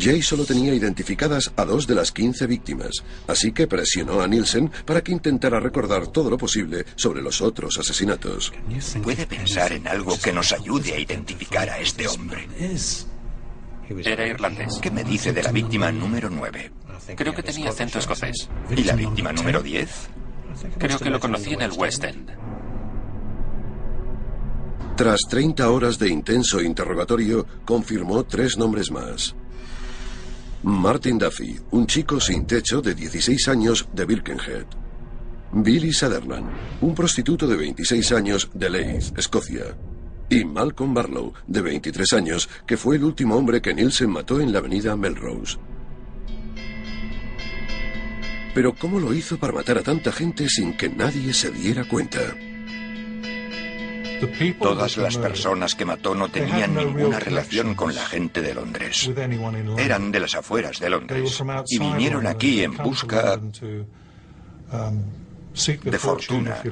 Jay 0.00 0.22
solo 0.22 0.46
tenía 0.46 0.72
identificadas 0.72 1.52
a 1.56 1.64
dos 1.64 1.86
de 1.86 1.94
las 1.94 2.10
15 2.10 2.46
víctimas, 2.46 3.04
así 3.26 3.52
que 3.52 3.66
presionó 3.66 4.22
a 4.22 4.26
Nielsen 4.26 4.70
para 4.86 5.02
que 5.02 5.12
intentara 5.12 5.60
recordar 5.60 6.06
todo 6.06 6.30
lo 6.30 6.38
posible 6.38 6.86
sobre 6.96 7.20
los 7.20 7.42
otros 7.42 7.78
asesinatos. 7.78 8.52
¿Puede 9.02 9.26
pensar 9.26 9.72
en 9.72 9.86
algo 9.86 10.18
que 10.18 10.32
nos 10.32 10.52
ayude 10.52 10.94
a 10.94 10.98
identificar 10.98 11.68
a 11.68 11.78
este 11.78 12.08
hombre? 12.08 12.48
Era 13.90 14.26
irlandés. 14.26 14.78
¿Qué 14.80 14.90
me 14.90 15.04
dice 15.04 15.32
de 15.32 15.42
la 15.42 15.52
víctima 15.52 15.92
número 15.92 16.30
9? 16.30 16.72
Creo 17.16 17.34
que 17.34 17.42
tenía 17.42 17.70
acento 17.70 17.98
escocés. 17.98 18.48
¿Y 18.70 18.84
la 18.84 18.94
víctima 18.94 19.32
número 19.32 19.62
10? 19.62 19.88
Creo 20.78 20.98
que 20.98 21.10
lo 21.10 21.20
conocí 21.20 21.52
en 21.52 21.62
el 21.62 21.72
West 21.72 22.04
End. 22.04 22.30
Tras 24.96 25.20
30 25.28 25.70
horas 25.70 25.98
de 25.98 26.08
intenso 26.08 26.60
interrogatorio, 26.60 27.46
confirmó 27.64 28.24
tres 28.24 28.58
nombres 28.58 28.90
más. 28.90 29.34
Martin 30.62 31.16
Duffy, 31.16 31.58
un 31.70 31.86
chico 31.86 32.20
sin 32.20 32.46
techo 32.46 32.82
de 32.82 32.94
16 32.94 33.48
años 33.48 33.88
de 33.94 34.04
Birkenhead. 34.04 34.66
Billy 35.52 35.90
Sutherland, 35.90 36.50
un 36.82 36.94
prostituto 36.94 37.46
de 37.46 37.56
26 37.56 38.12
años 38.12 38.50
de 38.52 38.68
Leith, 38.68 39.18
Escocia. 39.18 39.74
Y 40.28 40.44
Malcolm 40.44 40.92
Barlow, 40.92 41.32
de 41.46 41.62
23 41.62 42.12
años, 42.12 42.48
que 42.66 42.76
fue 42.76 42.96
el 42.96 43.04
último 43.04 43.36
hombre 43.36 43.62
que 43.62 43.72
Nielsen 43.72 44.10
mató 44.10 44.38
en 44.38 44.52
la 44.52 44.58
avenida 44.58 44.94
Melrose. 44.96 45.56
Pero 48.54 48.74
¿cómo 48.74 49.00
lo 49.00 49.14
hizo 49.14 49.38
para 49.38 49.54
matar 49.54 49.78
a 49.78 49.82
tanta 49.82 50.12
gente 50.12 50.46
sin 50.50 50.76
que 50.76 50.90
nadie 50.90 51.32
se 51.32 51.50
diera 51.50 51.88
cuenta? 51.88 52.20
Todas 54.60 54.96
las 54.96 55.16
personas 55.16 55.74
que 55.74 55.84
mató 55.84 56.14
no 56.14 56.28
tenían 56.28 56.74
ninguna 56.74 57.18
relación 57.18 57.74
con 57.74 57.94
la 57.94 58.04
gente 58.04 58.42
de 58.42 58.54
Londres. 58.54 59.10
Eran 59.78 60.12
de 60.12 60.20
las 60.20 60.34
afueras 60.34 60.78
de 60.78 60.90
Londres 60.90 61.42
y 61.68 61.78
vinieron 61.78 62.26
aquí 62.26 62.62
en 62.62 62.76
busca 62.76 63.40
de 65.84 65.98
fortuna. 65.98 66.62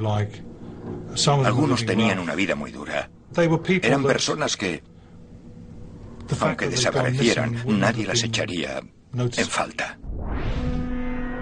Algunos 1.45 1.85
tenían 1.87 2.19
una 2.19 2.35
vida 2.35 2.55
muy 2.55 2.71
dura. 2.71 3.11
Eran 3.83 4.05
personas 4.05 4.57
que, 4.57 4.83
aunque 6.41 6.69
desaparecieran, 6.69 7.63
nadie 7.67 8.07
las 8.07 8.23
echaría 8.23 8.81
en 9.15 9.47
falta. 9.47 9.99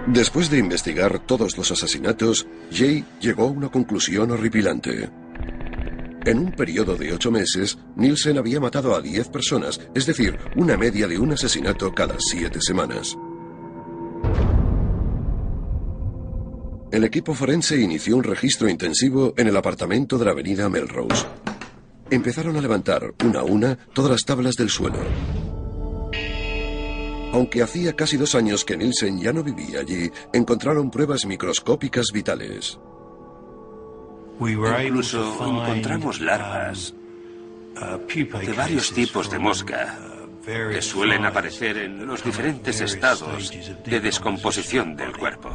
Después 0.07 0.49
de 0.49 0.57
investigar 0.57 1.19
todos 1.19 1.57
los 1.57 1.69
asesinatos, 1.69 2.47
Jay 2.71 3.03
llegó 3.19 3.43
a 3.43 3.51
una 3.51 3.69
conclusión 3.69 4.31
horripilante. 4.31 5.09
En 6.27 6.39
un 6.39 6.51
periodo 6.51 6.97
de 6.97 7.13
ocho 7.13 7.31
meses, 7.31 7.77
Nielsen 7.95 8.37
había 8.37 8.59
matado 8.59 8.93
a 8.93 9.01
diez 9.01 9.29
personas, 9.29 9.79
es 9.95 10.05
decir, 10.05 10.37
una 10.57 10.75
media 10.75 11.07
de 11.07 11.17
un 11.17 11.31
asesinato 11.31 11.95
cada 11.95 12.17
siete 12.19 12.59
semanas. 12.59 13.17
El 16.91 17.05
equipo 17.05 17.33
forense 17.33 17.79
inició 17.79 18.17
un 18.17 18.25
registro 18.25 18.67
intensivo 18.67 19.33
en 19.37 19.47
el 19.47 19.55
apartamento 19.55 20.17
de 20.17 20.25
la 20.25 20.31
avenida 20.31 20.67
Melrose. 20.67 21.25
Empezaron 22.09 22.57
a 22.57 22.61
levantar, 22.61 23.13
una 23.23 23.39
a 23.39 23.43
una, 23.43 23.77
todas 23.93 24.11
las 24.11 24.25
tablas 24.25 24.57
del 24.57 24.69
suelo. 24.69 24.99
Aunque 27.31 27.63
hacía 27.63 27.95
casi 27.95 28.17
dos 28.17 28.35
años 28.35 28.65
que 28.65 28.75
Nielsen 28.75 29.17
ya 29.17 29.31
no 29.31 29.43
vivía 29.43 29.79
allí, 29.79 30.11
encontraron 30.33 30.91
pruebas 30.91 31.25
microscópicas 31.25 32.11
vitales. 32.11 32.77
Incluso 34.39 35.33
encontramos 35.45 36.21
larvas 36.21 36.93
de 38.13 38.53
varios 38.53 38.91
tipos 38.91 39.29
de 39.29 39.39
mosca 39.39 39.97
que 40.45 40.81
suelen 40.81 41.25
aparecer 41.25 41.77
en 41.77 42.05
los 42.05 42.23
diferentes 42.23 42.79
estados 42.81 43.51
de 43.85 43.99
descomposición 43.99 44.95
del 44.95 45.15
cuerpo. 45.17 45.49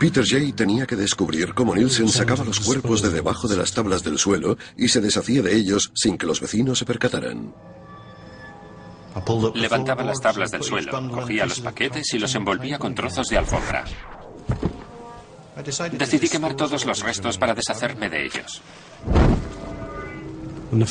Peter 0.00 0.24
Jay 0.26 0.52
tenía 0.52 0.86
que 0.86 0.96
descubrir 0.96 1.54
cómo 1.54 1.74
Nielsen 1.74 2.08
sacaba 2.08 2.44
los 2.44 2.60
cuerpos 2.60 3.00
de 3.00 3.10
debajo 3.10 3.46
de 3.46 3.56
las 3.56 3.72
tablas 3.72 4.02
del 4.02 4.18
suelo 4.18 4.58
y 4.76 4.88
se 4.88 5.00
deshacía 5.00 5.40
de 5.42 5.54
ellos 5.54 5.92
sin 5.94 6.18
que 6.18 6.26
los 6.26 6.40
vecinos 6.40 6.78
se 6.78 6.84
percataran. 6.84 7.54
Levantaba 9.54 10.02
las 10.02 10.20
tablas 10.20 10.50
del 10.50 10.62
suelo, 10.62 11.08
cogía 11.10 11.46
los 11.46 11.60
paquetes 11.60 12.12
y 12.14 12.18
los 12.18 12.34
envolvía 12.34 12.78
con 12.78 12.94
trozos 12.94 13.28
de 13.28 13.38
alfombra. 13.38 13.84
Decidí 15.92 16.28
quemar 16.28 16.54
todos 16.54 16.84
los 16.84 17.00
restos 17.00 17.38
para 17.38 17.54
deshacerme 17.54 18.08
de 18.10 18.26
ellos. 18.26 18.60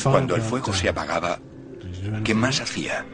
Cuando 0.02 0.36
el 0.36 0.42
fuego 0.42 0.72
se 0.72 0.88
apagaba, 0.88 1.38
¿qué 2.24 2.34
más 2.34 2.60
hacía? 2.60 3.04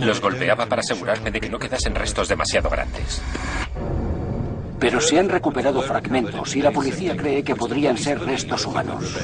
Los 0.00 0.20
golpeaba 0.20 0.66
para 0.66 0.80
asegurarme 0.80 1.30
de 1.30 1.40
que 1.40 1.48
no 1.48 1.58
quedasen 1.58 1.94
restos 1.94 2.28
demasiado 2.28 2.70
grandes. 2.70 3.22
Pero 4.80 5.00
se 5.00 5.18
han 5.18 5.28
recuperado 5.28 5.80
fragmentos 5.82 6.54
y 6.56 6.62
la 6.62 6.70
policía 6.70 7.16
cree 7.16 7.42
que 7.42 7.54
podrían 7.54 7.96
ser 7.96 8.20
restos 8.20 8.66
humanos. 8.66 9.16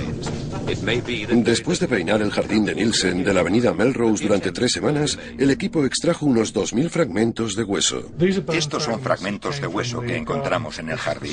Después 0.71 1.81
de 1.81 1.89
peinar 1.89 2.23
el 2.23 2.31
jardín 2.31 2.65
de 2.65 2.75
Nielsen 2.75 3.25
de 3.25 3.35
la 3.35 3.41
avenida 3.41 3.73
Melrose 3.73 4.25
durante 4.25 4.53
tres 4.53 4.73
semanas, 4.73 5.19
el 5.39 5.51
equipo 5.51 5.85
extrajo 5.85 6.27
unos 6.27 6.55
2.000 6.55 6.89
fragmentos 6.91 7.57
de 7.57 7.65
hueso. 7.65 8.05
Estos 8.53 8.85
son 8.85 9.01
fragmentos 9.01 9.61
de 9.61 9.67
hueso 9.67 10.01
que 10.01 10.17
encontramos 10.17 10.79
en 10.79 10.91
el 10.91 10.99
jardín. 10.99 11.33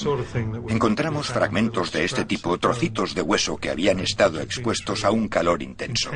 Encontramos 0.69 1.27
fragmentos 1.27 1.91
de 1.91 2.05
este 2.05 2.25
tipo, 2.25 2.57
trocitos 2.57 3.13
de 3.13 3.21
hueso 3.21 3.57
que 3.57 3.69
habían 3.69 3.99
estado 3.99 4.41
expuestos 4.41 5.03
a 5.03 5.11
un 5.11 5.27
calor 5.27 5.61
intenso. 5.61 6.11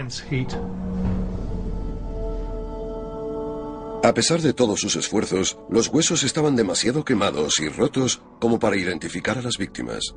A 4.03 4.13
pesar 4.15 4.41
de 4.41 4.53
todos 4.53 4.81
sus 4.81 4.95
esfuerzos, 4.95 5.59
los 5.69 5.87
huesos 5.87 6.23
estaban 6.23 6.55
demasiado 6.55 7.05
quemados 7.05 7.59
y 7.59 7.69
rotos 7.69 8.21
como 8.39 8.57
para 8.57 8.75
identificar 8.75 9.37
a 9.37 9.43
las 9.43 9.59
víctimas. 9.59 10.15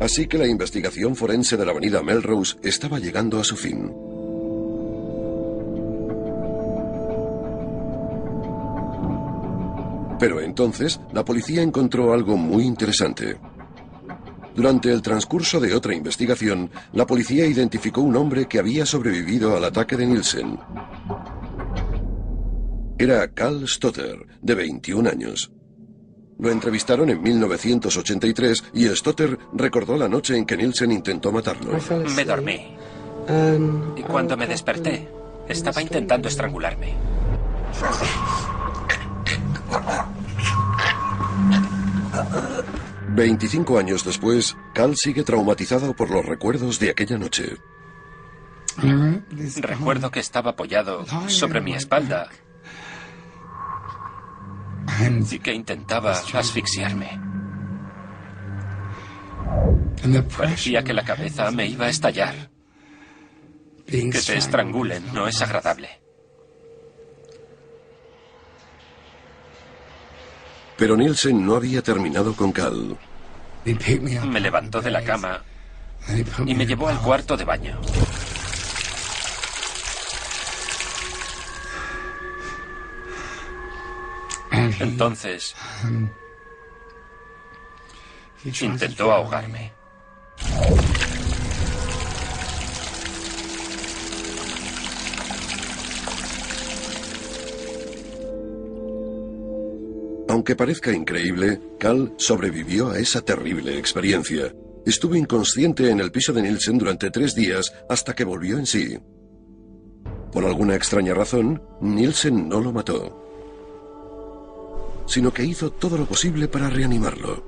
Así 0.00 0.26
que 0.26 0.38
la 0.38 0.46
investigación 0.46 1.14
forense 1.14 1.58
de 1.58 1.66
la 1.66 1.72
avenida 1.72 2.02
Melrose 2.02 2.56
estaba 2.62 2.98
llegando 2.98 3.38
a 3.38 3.44
su 3.44 3.54
fin. 3.54 3.92
Pero 10.18 10.40
entonces, 10.40 11.00
la 11.12 11.24
policía 11.24 11.62
encontró 11.62 12.14
algo 12.14 12.38
muy 12.38 12.64
interesante. 12.64 13.38
Durante 14.54 14.90
el 14.90 15.02
transcurso 15.02 15.60
de 15.60 15.74
otra 15.74 15.94
investigación, 15.94 16.70
la 16.92 17.06
policía 17.06 17.46
identificó 17.46 18.00
un 18.00 18.16
hombre 18.16 18.46
que 18.46 18.58
había 18.58 18.84
sobrevivido 18.84 19.56
al 19.56 19.64
ataque 19.64 19.96
de 19.96 20.06
Nielsen. 20.06 20.58
Era 22.98 23.32
Carl 23.32 23.66
Stotter, 23.68 24.26
de 24.42 24.54
21 24.54 25.08
años. 25.08 25.50
Lo 26.40 26.50
entrevistaron 26.50 27.10
en 27.10 27.22
1983 27.22 28.64
y 28.72 28.86
Stotter 28.88 29.38
recordó 29.52 29.96
la 29.96 30.08
noche 30.08 30.36
en 30.36 30.46
que 30.46 30.56
Nielsen 30.56 30.90
intentó 30.90 31.30
matarlo. 31.30 31.78
Me 32.16 32.24
dormí. 32.24 32.76
Y 33.96 34.02
cuando 34.02 34.36
me 34.36 34.46
desperté, 34.46 35.06
estaba 35.46 35.82
intentando 35.82 36.28
estrangularme. 36.28 36.94
25 43.10 43.78
años 43.78 44.04
después, 44.04 44.56
Cal 44.72 44.96
sigue 44.96 45.24
traumatizado 45.24 45.94
por 45.94 46.10
los 46.10 46.24
recuerdos 46.24 46.78
de 46.78 46.90
aquella 46.90 47.18
noche. 47.18 47.58
Recuerdo 49.58 50.10
que 50.10 50.20
estaba 50.20 50.52
apoyado 50.52 51.04
sobre 51.28 51.60
mi 51.60 51.74
espalda 51.74 52.30
y 55.30 55.38
que 55.38 55.54
intentaba 55.54 56.12
asfixiarme. 56.12 57.20
Parecía 60.36 60.82
que 60.82 60.92
la 60.92 61.04
cabeza 61.04 61.50
me 61.50 61.66
iba 61.66 61.86
a 61.86 61.88
estallar. 61.88 62.50
Que 63.86 64.10
te 64.10 64.36
estrangulen 64.36 65.12
no 65.12 65.26
es 65.26 65.40
agradable. 65.42 65.88
Pero 70.76 70.96
Nielsen 70.96 71.44
no 71.44 71.56
había 71.56 71.82
terminado 71.82 72.34
con 72.34 72.52
Cal. 72.52 72.96
Me 73.64 74.40
levantó 74.40 74.80
de 74.80 74.90
la 74.90 75.02
cama 75.02 75.42
y 76.46 76.54
me 76.54 76.64
llevó 76.64 76.88
al 76.88 76.98
cuarto 77.00 77.36
de 77.36 77.44
baño. 77.44 77.78
Entonces 84.80 85.54
intentó 88.44 89.12
ahogarme. 89.12 89.72
Aunque 100.28 100.54
parezca 100.54 100.92
increíble, 100.92 101.60
Cal 101.78 102.14
sobrevivió 102.16 102.90
a 102.90 102.98
esa 102.98 103.20
terrible 103.20 103.76
experiencia. 103.76 104.54
Estuvo 104.86 105.16
inconsciente 105.16 105.90
en 105.90 106.00
el 106.00 106.12
piso 106.12 106.32
de 106.32 106.42
Nielsen 106.42 106.78
durante 106.78 107.10
tres 107.10 107.34
días 107.34 107.72
hasta 107.88 108.14
que 108.14 108.24
volvió 108.24 108.56
en 108.56 108.64
sí. 108.64 108.96
Por 110.32 110.44
alguna 110.44 110.76
extraña 110.76 111.14
razón, 111.14 111.60
Nielsen 111.80 112.48
no 112.48 112.60
lo 112.60 112.72
mató, 112.72 113.29
sino 115.10 115.32
que 115.32 115.42
hizo 115.44 115.72
todo 115.72 115.98
lo 115.98 116.06
posible 116.06 116.46
para 116.46 116.70
reanimarlo. 116.70 117.42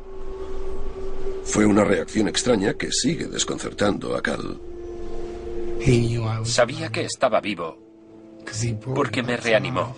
Fue 1.44 1.64
una 1.64 1.84
reacción 1.84 2.26
extraña 2.26 2.74
que 2.74 2.90
sigue 2.90 3.26
desconcertando 3.26 4.16
a 4.16 4.20
Cal. 4.20 4.60
Sabía 6.44 6.88
que 6.90 7.04
estaba 7.04 7.40
vivo 7.40 7.78
porque 8.94 9.22
me 9.22 9.36
reanimó. 9.36 9.94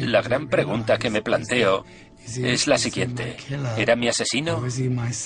La 0.00 0.20
gran 0.20 0.48
pregunta 0.48 0.98
que 0.98 1.10
me 1.10 1.22
planteo 1.22 1.84
es 2.36 2.66
la 2.66 2.76
siguiente. 2.76 3.36
¿Era 3.76 3.94
mi 3.94 4.08
asesino 4.08 4.60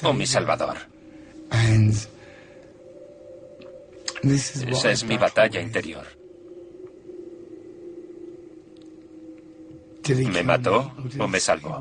o 0.03 0.13
mi 0.13 0.27
salvador? 0.27 0.77
Esa 4.23 4.91
es 4.91 5.05
mi 5.05 5.17
batalla 5.17 5.63
interior. 5.63 6.22
¿Me 10.09 10.43
mató 10.43 10.93
o 11.19 11.29
me 11.29 11.39
salvó? 11.39 11.81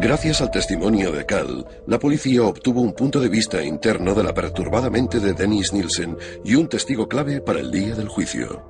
Gracias 0.00 0.40
al 0.40 0.50
testimonio 0.50 1.12
de 1.12 1.24
Cal, 1.24 1.66
la 1.86 1.98
policía 1.98 2.42
obtuvo 2.42 2.80
un 2.80 2.92
punto 2.92 3.20
de 3.20 3.28
vista 3.28 3.62
interno 3.62 4.14
de 4.14 4.24
la 4.24 4.34
perturbada 4.34 4.90
mente 4.90 5.20
de 5.20 5.32
Dennis 5.32 5.72
Nielsen 5.72 6.16
y 6.44 6.56
un 6.56 6.68
testigo 6.68 7.08
clave 7.08 7.40
para 7.40 7.60
el 7.60 7.70
día 7.70 7.94
del 7.94 8.08
juicio. 8.08 8.64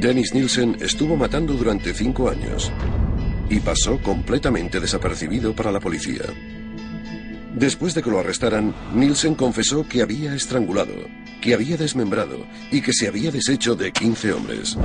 Dennis 0.00 0.34
Nielsen 0.34 0.76
estuvo 0.80 1.16
matando 1.16 1.54
durante 1.54 1.94
cinco 1.94 2.28
años 2.28 2.72
y 3.48 3.60
pasó 3.60 4.00
completamente 4.00 4.80
desapercibido 4.80 5.54
para 5.54 5.70
la 5.70 5.80
policía. 5.80 6.24
Después 7.54 7.94
de 7.94 8.02
que 8.02 8.10
lo 8.10 8.18
arrestaran, 8.18 8.74
Nielsen 8.94 9.36
confesó 9.36 9.86
que 9.88 10.02
había 10.02 10.34
estrangulado, 10.34 10.94
que 11.40 11.54
había 11.54 11.76
desmembrado 11.76 12.38
y 12.72 12.82
que 12.82 12.92
se 12.92 13.06
había 13.06 13.30
deshecho 13.30 13.76
de 13.76 13.92
15 13.92 14.32
hombres. 14.32 14.76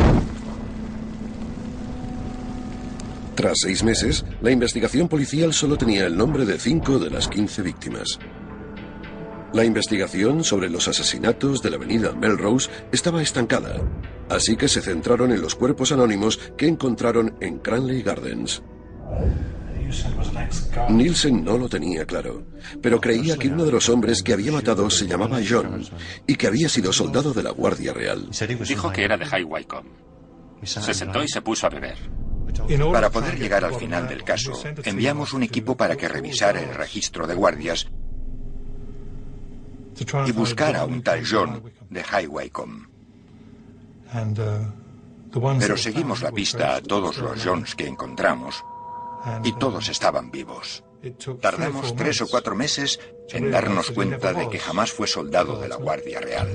Tras 3.34 3.58
seis 3.62 3.84
meses, 3.84 4.24
la 4.42 4.52
investigación 4.52 5.08
policial 5.08 5.54
solo 5.54 5.78
tenía 5.78 6.06
el 6.06 6.16
nombre 6.16 6.46
de 6.46 6.60
cinco 6.60 7.00
de 7.00 7.10
las 7.10 7.28
15 7.28 7.64
víctimas. 7.64 8.20
La 9.52 9.64
investigación 9.66 10.44
sobre 10.44 10.70
los 10.70 10.88
asesinatos 10.88 11.64
de 11.64 11.72
la 11.72 11.78
avenida 11.78 12.12
Melrose 12.12 12.70
estaba 12.92 13.24
estancada, 13.24 13.82
así 14.30 14.56
que 14.58 14.68
se 14.68 14.82
centraron 14.82 15.32
en 15.32 15.42
los 15.42 15.56
cuerpos 15.56 15.92
anónimos 15.92 16.38
que 16.56 16.68
encontraron 16.68 17.34
en 17.40 17.58
Cranley 17.58 18.04
Gardens. 18.04 18.62
Nielsen 20.90 21.44
no 21.44 21.58
lo 21.58 21.70
tenía 21.70 22.06
claro, 22.06 22.44
pero 22.82 23.00
creía 23.00 23.38
que 23.38 23.48
uno 23.48 23.66
de 23.66 23.72
los 23.72 23.90
hombres 23.90 24.24
que 24.24 24.34
había 24.34 24.52
matado 24.52 24.90
se 24.90 25.08
llamaba 25.08 25.40
John 25.48 25.84
y 26.28 26.36
que 26.36 26.48
había 26.48 26.70
sido 26.70 26.94
soldado 26.94 27.34
de 27.34 27.44
la 27.44 27.52
Guardia 27.52 27.94
Real. 27.94 28.30
Dijo 28.68 28.92
que 28.92 29.04
era 29.04 29.18
de 29.18 29.26
High 29.26 29.44
Wycombe. 29.44 29.90
Se 30.64 30.94
sentó 30.94 31.24
y 31.24 31.28
se 31.28 31.42
puso 31.42 31.68
a 31.68 31.70
beber. 31.70 31.98
Para 32.92 33.10
poder 33.10 33.38
llegar 33.38 33.64
al 33.64 33.76
final 33.76 34.08
del 34.08 34.24
caso, 34.24 34.62
enviamos 34.84 35.34
un 35.34 35.44
equipo 35.44 35.78
para 35.78 35.96
que 35.96 36.08
revisara 36.08 36.62
el 36.62 36.74
registro 36.74 37.28
de 37.28 37.36
guardias 37.36 37.88
y 40.26 40.32
buscara 40.32 40.82
a 40.82 40.86
un 40.86 41.04
tal 41.04 41.24
John 41.30 41.64
de 41.90 42.04
High 42.04 42.28
Wycombe. 42.28 42.88
Pero 45.60 45.78
seguimos 45.78 46.22
la 46.22 46.32
pista 46.32 46.76
a 46.76 46.82
todos 46.82 47.18
los 47.18 47.44
Johns 47.44 47.76
que 47.76 47.88
encontramos 47.88 48.64
y 49.44 49.54
todos 49.54 49.90
estaban 49.90 50.32
vivos. 50.32 50.84
Tardamos 51.40 51.96
tres 51.96 52.22
o 52.22 52.28
cuatro 52.28 52.56
meses 52.56 53.00
en 53.30 53.52
darnos 53.52 53.92
cuenta 53.92 54.34
de 54.34 54.50
que 54.50 54.60
jamás 54.60 54.92
fue 54.92 55.08
soldado 55.08 55.60
de 55.60 55.70
la 55.70 55.78
Guardia 55.78 56.20
Real. 56.20 56.50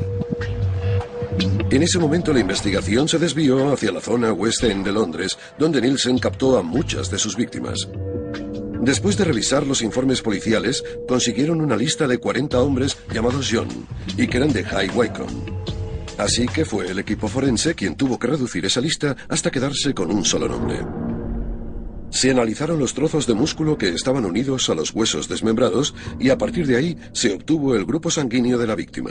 En 1.71 1.83
ese 1.83 1.99
momento 1.99 2.33
la 2.33 2.41
investigación 2.41 3.09
se 3.09 3.19
desvió 3.19 3.73
hacia 3.73 3.91
la 3.91 4.01
zona 4.01 4.33
West 4.33 4.62
End 4.62 4.85
de 4.85 4.93
Londres, 4.93 5.39
donde 5.59 5.81
Nielsen 5.81 6.19
captó 6.19 6.59
a 6.59 6.62
muchas 6.62 7.11
de 7.11 7.19
sus 7.19 7.37
víctimas. 7.37 7.89
Después 8.81 9.17
de 9.17 9.25
revisar 9.25 9.67
los 9.67 9.81
informes 9.81 10.21
policiales, 10.21 10.85
consiguieron 11.09 11.62
una 11.62 11.75
lista 11.75 12.07
de 12.07 12.19
40 12.19 12.61
hombres 12.61 12.99
llamados 13.12 13.49
John 13.51 13.69
y 14.17 14.29
que 14.29 14.37
eran 14.37 14.53
de 14.53 14.62
High 14.62 14.91
Wycombe. 14.91 15.53
Así 16.19 16.47
que 16.47 16.65
fue 16.65 16.89
el 16.89 16.99
equipo 16.99 17.27
forense 17.27 17.75
quien 17.75 17.97
tuvo 17.97 18.19
que 18.19 18.29
reducir 18.29 18.65
esa 18.67 18.81
lista 18.81 19.17
hasta 19.29 19.51
quedarse 19.51 19.95
con 19.95 20.11
un 20.11 20.25
solo 20.25 20.49
nombre. 20.49 20.81
Se 22.15 22.31
analizaron 22.31 22.79
los 22.79 22.95
trozos 22.95 23.27
de 23.27 23.35
músculo 23.35 23.77
que 23.77 23.89
estaban 23.89 24.25
unidos 24.25 24.71
a 24.71 24.75
los 24.77 24.95
huesos 24.95 25.29
desmembrados 25.29 25.97
y 26.21 26.31
a 26.31 26.39
partir 26.39 26.65
de 26.65 26.77
ahí 26.77 26.97
se 27.12 27.35
obtuvo 27.35 27.75
el 27.75 27.85
grupo 27.85 28.09
sanguíneo 28.09 28.57
de 28.57 28.69
la 28.69 28.77
víctima. 28.77 29.11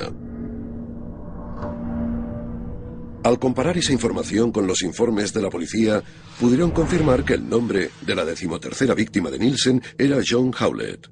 Al 3.26 3.40
comparar 3.40 3.78
esa 3.78 3.92
información 3.92 4.54
con 4.54 4.68
los 4.68 4.84
informes 4.84 5.34
de 5.34 5.42
la 5.42 5.50
policía, 5.50 6.02
pudieron 6.40 6.72
confirmar 6.72 7.26
que 7.26 7.34
el 7.34 7.50
nombre 7.50 7.90
de 8.02 8.16
la 8.16 8.24
decimotercera 8.24 8.96
víctima 8.96 9.30
de 9.30 9.40
Nielsen 9.40 9.84
era 9.98 10.20
John 10.26 10.54
Howlett. 10.58 11.10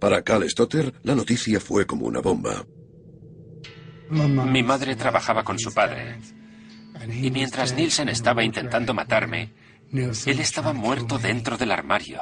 Para 0.00 0.22
Cal 0.22 0.48
Stotter, 0.48 0.94
la 1.02 1.14
noticia 1.14 1.60
fue 1.60 1.84
como 1.84 2.06
una 2.06 2.20
bomba. 2.20 2.64
Mi 4.08 4.62
madre 4.62 4.96
trabajaba 4.96 5.44
con 5.44 5.58
su 5.58 5.70
padre. 5.72 6.16
Y 7.12 7.30
mientras 7.30 7.74
Nielsen 7.74 8.08
estaba 8.08 8.42
intentando 8.42 8.94
matarme, 8.94 9.52
él 9.92 10.40
estaba 10.40 10.72
muerto 10.72 11.18
dentro 11.18 11.56
del 11.56 11.70
armario. 11.70 12.20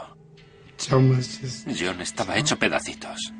John 0.88 2.00
estaba 2.00 2.36
hecho 2.36 2.58
pedacitos. 2.58 3.32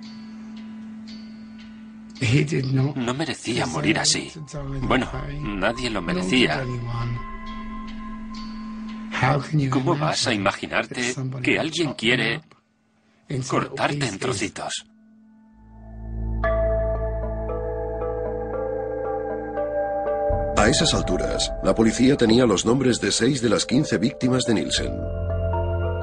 No 2.97 3.15
merecía 3.15 3.67
morir 3.67 3.99
así. 3.99 4.31
Bueno, 4.83 5.11
nadie 5.41 5.91
lo 5.91 6.03
merecía. 6.03 6.63
¿Cómo 9.71 9.97
vas 9.97 10.27
a 10.27 10.35
imaginarte 10.35 11.15
que 11.43 11.59
alguien 11.59 11.95
quiere 11.95 12.43
cortarte 13.49 14.07
en 14.07 14.19
trocitos? 14.19 14.87
A 20.61 20.69
esas 20.69 20.93
alturas, 20.93 21.51
la 21.63 21.75
policía 21.75 22.19
tenía 22.19 22.45
los 22.45 22.67
nombres 22.67 23.01
de 23.01 23.11
seis 23.13 23.41
de 23.41 23.49
las 23.49 23.65
15 23.65 23.97
víctimas 23.97 24.45
de 24.45 24.53
Nielsen. 24.53 24.93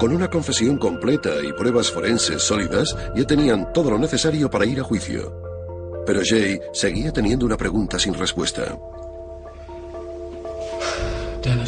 Con 0.00 0.12
una 0.12 0.28
confesión 0.28 0.78
completa 0.78 1.30
y 1.44 1.52
pruebas 1.52 1.92
forenses 1.92 2.42
sólidas, 2.42 2.96
ya 3.14 3.24
tenían 3.24 3.72
todo 3.72 3.88
lo 3.88 4.00
necesario 4.00 4.50
para 4.50 4.66
ir 4.66 4.80
a 4.80 4.82
juicio. 4.82 5.32
Pero 6.04 6.22
Jay 6.24 6.58
seguía 6.72 7.12
teniendo 7.12 7.46
una 7.46 7.56
pregunta 7.56 8.00
sin 8.00 8.14
respuesta. 8.14 8.76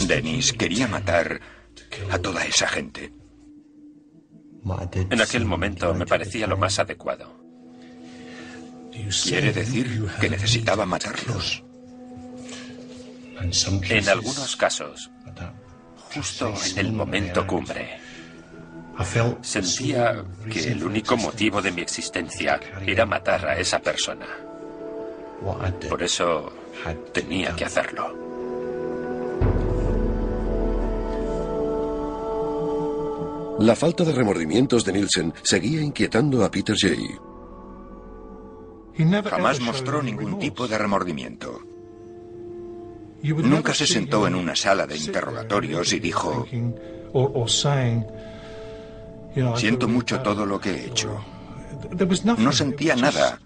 Dennis 0.08 0.52
quería 0.52 0.88
matar 0.88 1.40
a 2.10 2.18
toda 2.18 2.44
esa 2.44 2.66
gente. 2.66 3.12
En 5.10 5.20
aquel 5.20 5.44
momento 5.44 5.94
me 5.94 6.06
parecía 6.06 6.48
lo 6.48 6.56
más 6.56 6.76
adecuado. 6.80 7.32
Quiere 8.90 9.52
decir 9.52 10.08
que 10.20 10.28
necesitaba 10.28 10.84
matarlos. 10.86 11.62
En 13.40 14.08
algunos 14.08 14.56
casos, 14.56 15.10
justo 16.12 16.52
en 16.70 16.78
el 16.78 16.92
momento 16.92 17.46
cumbre. 17.46 17.98
Sentía 19.40 20.22
que 20.50 20.72
el 20.72 20.84
único 20.84 21.16
motivo 21.16 21.62
de 21.62 21.72
mi 21.72 21.80
existencia 21.80 22.60
era 22.86 23.06
matar 23.06 23.46
a 23.46 23.58
esa 23.58 23.78
persona. 23.78 24.26
Por 25.88 26.02
eso 26.02 26.52
tenía 27.12 27.56
que 27.56 27.64
hacerlo. 27.64 28.30
La 33.60 33.76
falta 33.76 34.04
de 34.04 34.12
remordimientos 34.12 34.84
de 34.84 34.92
Nielsen 34.92 35.34
seguía 35.42 35.82
inquietando 35.82 36.44
a 36.44 36.50
Peter 36.50 36.74
Jay. 36.78 37.06
Jamás 39.24 39.60
mostró 39.60 40.02
ningún 40.02 40.38
tipo 40.38 40.66
de 40.66 40.78
remordimiento. 40.78 41.69
Nunca 43.22 43.74
se 43.74 43.86
sentó 43.86 44.26
en 44.26 44.34
una 44.34 44.56
sala 44.56 44.86
de 44.86 44.96
interrogatorios 44.96 45.92
y 45.92 46.00
dijo, 46.00 46.46
Siento 49.56 49.88
mucho 49.88 50.20
todo 50.20 50.46
lo 50.46 50.60
que 50.60 50.70
he 50.70 50.86
hecho. 50.86 51.24
No 52.38 52.52
sentía 52.52 52.96
nada. 52.96 53.38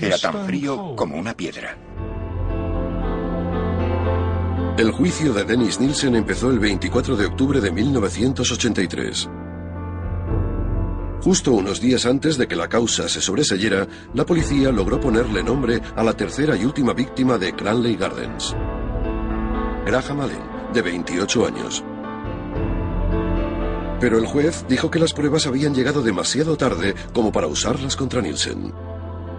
Era 0.00 0.18
tan 0.18 0.46
frío 0.46 0.96
como 0.96 1.16
una 1.16 1.34
piedra. 1.34 1.76
El 4.76 4.90
juicio 4.90 5.32
de 5.32 5.44
Dennis 5.44 5.78
Nielsen 5.78 6.16
empezó 6.16 6.50
el 6.50 6.58
24 6.58 7.16
de 7.16 7.26
octubre 7.26 7.60
de 7.60 7.70
1983. 7.70 9.28
Justo 11.24 11.52
unos 11.52 11.80
días 11.80 12.04
antes 12.04 12.36
de 12.36 12.46
que 12.46 12.54
la 12.54 12.68
causa 12.68 13.08
se 13.08 13.22
sobreseyera, 13.22 13.88
la 14.12 14.26
policía 14.26 14.70
logró 14.70 15.00
ponerle 15.00 15.42
nombre 15.42 15.80
a 15.96 16.04
la 16.04 16.14
tercera 16.14 16.54
y 16.54 16.66
última 16.66 16.92
víctima 16.92 17.38
de 17.38 17.54
Cranley 17.54 17.96
Gardens. 17.96 18.54
Graham 19.86 20.20
Allen, 20.20 20.42
de 20.74 20.82
28 20.82 21.46
años. 21.46 21.82
Pero 24.00 24.18
el 24.18 24.26
juez 24.26 24.66
dijo 24.68 24.90
que 24.90 24.98
las 24.98 25.14
pruebas 25.14 25.46
habían 25.46 25.74
llegado 25.74 26.02
demasiado 26.02 26.58
tarde 26.58 26.94
como 27.14 27.32
para 27.32 27.46
usarlas 27.46 27.96
contra 27.96 28.20
Nielsen. 28.20 28.74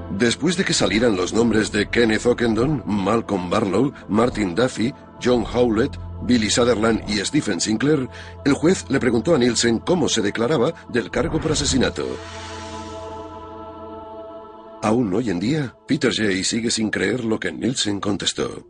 Después 0.09 0.57
de 0.57 0.65
que 0.65 0.73
salieran 0.73 1.15
los 1.15 1.33
nombres 1.33 1.71
de 1.71 1.87
Kenneth 1.87 2.25
Ockendon, 2.25 2.81
Malcolm 2.87 3.47
Barlow, 3.51 3.93
Martin 4.09 4.55
Duffy, 4.55 4.91
John 5.23 5.45
Howlett, 5.53 5.99
Billy 6.25 6.49
Sutherland 6.49 7.03
y 7.07 7.23
Stephen 7.25 7.61
Sinclair, 7.61 8.09
el 8.43 8.53
juez 8.53 8.85
le 8.89 8.99
preguntó 8.99 9.35
a 9.35 9.37
Nielsen 9.37 9.79
cómo 9.79 10.09
se 10.09 10.21
declaraba 10.21 10.73
del 10.89 11.11
cargo 11.11 11.39
por 11.39 11.51
asesinato. 11.51 12.05
Aún 14.81 15.13
hoy 15.13 15.29
en 15.29 15.39
día, 15.39 15.75
Peter 15.87 16.13
Jay 16.13 16.43
sigue 16.43 16.69
sin 16.69 16.89
creer 16.89 17.23
lo 17.23 17.39
que 17.39 17.51
Nielsen 17.51 17.99
contestó. 17.99 18.67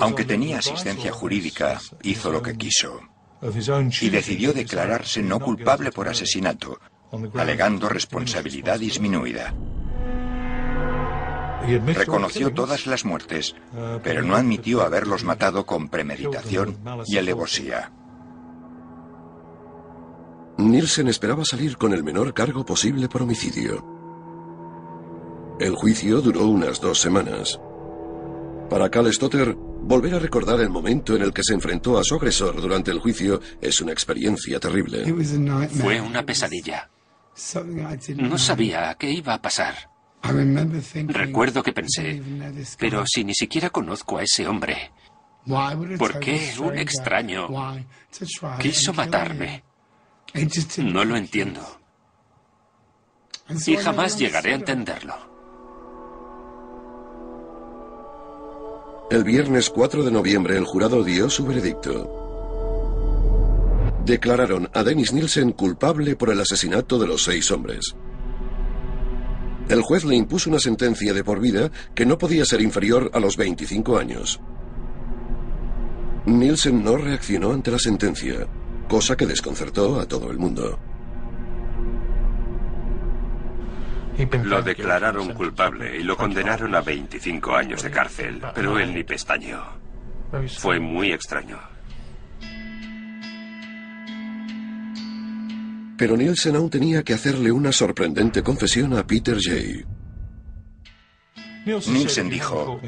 Aunque 0.00 0.24
tenía 0.24 0.58
asistencia 0.58 1.12
jurídica, 1.12 1.80
hizo 2.02 2.30
lo 2.30 2.42
que 2.42 2.56
quiso 2.56 3.00
y 4.00 4.08
decidió 4.08 4.52
declararse 4.52 5.22
no 5.22 5.38
culpable 5.40 5.92
por 5.92 6.08
asesinato, 6.08 6.78
alegando 7.34 7.88
responsabilidad 7.88 8.78
disminuida. 8.78 9.54
Reconoció 11.94 12.52
todas 12.52 12.86
las 12.86 13.04
muertes, 13.04 13.54
pero 14.02 14.22
no 14.22 14.36
admitió 14.36 14.82
haberlos 14.82 15.24
matado 15.24 15.66
con 15.66 15.88
premeditación 15.88 16.76
y 17.06 17.18
alevosía. 17.18 17.92
Nielsen 20.58 21.08
esperaba 21.08 21.44
salir 21.44 21.76
con 21.76 21.92
el 21.92 22.02
menor 22.02 22.32
cargo 22.32 22.64
posible 22.64 23.08
por 23.08 23.22
homicidio. 23.22 23.84
El 25.60 25.74
juicio 25.74 26.20
duró 26.20 26.46
unas 26.46 26.80
dos 26.80 27.00
semanas. 27.00 27.60
Para 28.70 28.90
Cal 28.90 29.12
Stotter, 29.12 29.54
volver 29.54 30.14
a 30.14 30.18
recordar 30.18 30.60
el 30.60 30.70
momento 30.70 31.14
en 31.14 31.22
el 31.22 31.32
que 31.32 31.44
se 31.44 31.54
enfrentó 31.54 31.98
a 31.98 32.04
su 32.04 32.14
agresor 32.16 32.60
durante 32.60 32.90
el 32.90 32.98
juicio 32.98 33.40
es 33.60 33.80
una 33.80 33.92
experiencia 33.92 34.58
terrible. 34.58 35.04
Fue 35.68 36.00
una 36.00 36.24
pesadilla. 36.24 36.90
No 38.16 38.38
sabía 38.38 38.94
qué 38.98 39.10
iba 39.10 39.34
a 39.34 39.42
pasar. 39.42 39.95
Recuerdo 41.08 41.62
que 41.62 41.72
pensé, 41.72 42.22
pero 42.78 43.06
si 43.06 43.24
ni 43.24 43.34
siquiera 43.34 43.70
conozco 43.70 44.18
a 44.18 44.22
ese 44.22 44.46
hombre, 44.46 44.92
¿por 45.98 46.18
qué 46.20 46.52
un 46.60 46.78
extraño 46.78 47.48
quiso 48.60 48.92
matarme? 48.92 49.64
No 50.78 51.04
lo 51.04 51.16
entiendo. 51.16 51.60
Y 53.66 53.76
jamás 53.76 54.18
llegaré 54.18 54.52
a 54.52 54.56
entenderlo. 54.56 55.14
El 59.08 59.22
viernes 59.22 59.70
4 59.70 60.02
de 60.02 60.10
noviembre 60.10 60.56
el 60.56 60.64
jurado 60.64 61.04
dio 61.04 61.30
su 61.30 61.46
veredicto. 61.46 62.24
Declararon 64.04 64.68
a 64.74 64.82
Dennis 64.82 65.12
Nielsen 65.12 65.52
culpable 65.52 66.16
por 66.16 66.30
el 66.30 66.40
asesinato 66.40 66.98
de 66.98 67.06
los 67.06 67.22
seis 67.22 67.50
hombres. 67.52 67.94
El 69.68 69.82
juez 69.82 70.04
le 70.04 70.14
impuso 70.14 70.48
una 70.48 70.60
sentencia 70.60 71.12
de 71.12 71.24
por 71.24 71.40
vida 71.40 71.70
que 71.94 72.06
no 72.06 72.18
podía 72.18 72.44
ser 72.44 72.60
inferior 72.60 73.10
a 73.12 73.18
los 73.18 73.36
25 73.36 73.98
años. 73.98 74.40
Nielsen 76.26 76.84
no 76.84 76.96
reaccionó 76.96 77.52
ante 77.52 77.70
la 77.70 77.78
sentencia, 77.78 78.46
cosa 78.88 79.16
que 79.16 79.26
desconcertó 79.26 80.00
a 80.00 80.06
todo 80.06 80.30
el 80.30 80.38
mundo. 80.38 80.78
Lo 84.44 84.62
declararon 84.62 85.34
culpable 85.34 85.98
y 85.98 86.02
lo 86.02 86.16
condenaron 86.16 86.74
a 86.74 86.80
25 86.80 87.54
años 87.54 87.82
de 87.82 87.90
cárcel, 87.90 88.42
pero 88.54 88.78
él 88.78 88.94
ni 88.94 89.04
pestañeó. 89.04 89.62
Fue 90.58 90.80
muy 90.80 91.12
extraño. 91.12 91.75
Pero 95.96 96.16
Nielsen 96.16 96.56
aún 96.56 96.70
tenía 96.70 97.02
que 97.02 97.14
hacerle 97.14 97.50
una 97.52 97.72
sorprendente 97.72 98.42
confesión 98.42 98.96
a 98.96 99.06
Peter 99.06 99.38
Jay. 99.40 99.84
Nielsen 101.66 102.28
dijo, 102.28 102.80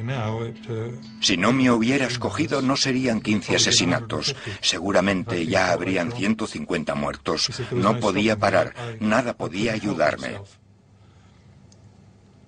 si 1.21 1.37
no 1.37 1.53
me 1.53 1.69
hubieras 1.71 2.19
cogido 2.19 2.63
no 2.63 2.77
serían 2.77 3.21
15 3.21 3.57
asesinatos, 3.57 4.37
seguramente 4.61 5.47
ya 5.47 5.73
habrían 5.73 6.13
150 6.13 6.95
muertos. 6.95 7.51
No 7.73 7.99
podía 7.99 8.39
parar, 8.39 8.75
nada 9.01 9.37
podía 9.37 9.73
ayudarme. 9.73 10.39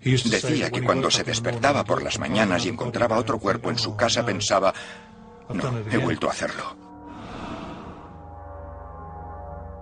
Decía 0.03 0.71
que 0.71 0.83
cuando 0.83 1.11
se 1.11 1.25
despertaba 1.25 1.85
por 1.85 2.03
las 2.03 2.21
mañanas 2.21 2.65
y 2.65 2.69
encontraba 2.69 3.19
otro 3.19 3.41
cuerpo 3.41 3.71
en 3.71 3.79
su 3.79 3.97
casa 3.97 4.25
pensaba, 4.25 4.73
no, 5.53 5.79
he 5.91 5.99
vuelto 5.99 6.29
a 6.29 6.31
hacerlo. 6.31 6.90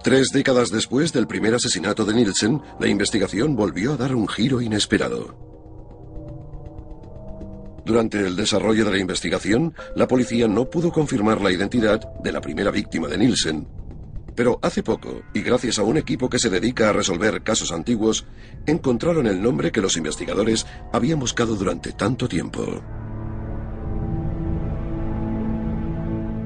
Tres 0.03 0.28
décadas 0.32 0.70
después 0.70 1.12
del 1.12 1.26
primer 1.26 1.55
asesinato 1.55 2.05
de 2.05 2.14
Nielsen, 2.14 2.62
la 2.78 2.88
investigación 2.88 3.57
volvió 3.57 3.94
a 3.94 3.96
dar 3.96 4.14
un 4.14 4.28
giro 4.28 4.61
inesperado. 4.61 5.36
Durante 7.84 8.20
el 8.20 8.36
desarrollo 8.36 8.84
de 8.84 8.90
la 8.92 8.99
investigación, 8.99 9.74
la 9.96 10.07
policía 10.07 10.46
no 10.46 10.70
pudo 10.70 10.92
confirmar 10.92 11.40
la 11.40 11.51
identidad 11.51 12.01
de 12.22 12.32
la 12.32 12.40
primera 12.40 12.70
víctima 12.70 13.09
de 13.09 13.18
Nielsen, 13.18 13.66
pero 14.38 14.61
hace 14.62 14.84
poco, 14.84 15.22
y 15.34 15.40
gracias 15.42 15.80
a 15.80 15.82
un 15.82 15.96
equipo 15.96 16.30
que 16.30 16.38
se 16.38 16.49
dedica 16.49 16.90
a 16.90 16.92
resolver 16.92 17.42
casos 17.42 17.72
antiguos, 17.72 18.24
encontraron 18.66 19.26
el 19.26 19.42
nombre 19.42 19.72
que 19.72 19.80
los 19.80 19.96
investigadores 19.96 20.64
habían 20.92 21.18
buscado 21.18 21.57
durante 21.57 21.92
tanto 21.92 22.28
tiempo. 22.28 22.80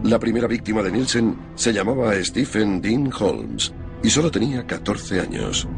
La 0.05 0.19
primera 0.19 0.49
víctima 0.49 0.83
de 0.83 0.91
Nielsen 0.91 1.37
se 1.55 1.73
llamaba 1.73 2.13
Stephen 2.25 2.83
Dean 2.83 3.09
Holmes 3.17 3.73
y 4.03 4.11
solo 4.11 4.33
tenía 4.33 4.67
14 4.67 5.21
años. 5.21 5.69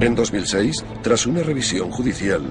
En 0.00 0.14
2006, 0.14 0.84
tras 1.02 1.26
una 1.26 1.42
revisión 1.42 1.90
judicial, 1.90 2.42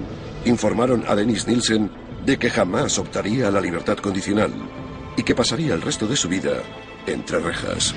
informaron 0.44 1.04
a 1.08 1.14
Dennis 1.14 1.46
Nielsen 1.48 1.90
de 2.26 2.38
que 2.38 2.50
jamás 2.50 2.98
optaría 2.98 3.48
a 3.48 3.50
la 3.50 3.62
libertad 3.62 3.96
condicional 3.96 4.52
y 5.16 5.22
que 5.22 5.34
pasaría 5.34 5.72
el 5.72 5.80
resto 5.80 6.06
de 6.06 6.16
su 6.16 6.28
vida 6.28 6.62
entre 7.06 7.38
rejas. 7.38 7.94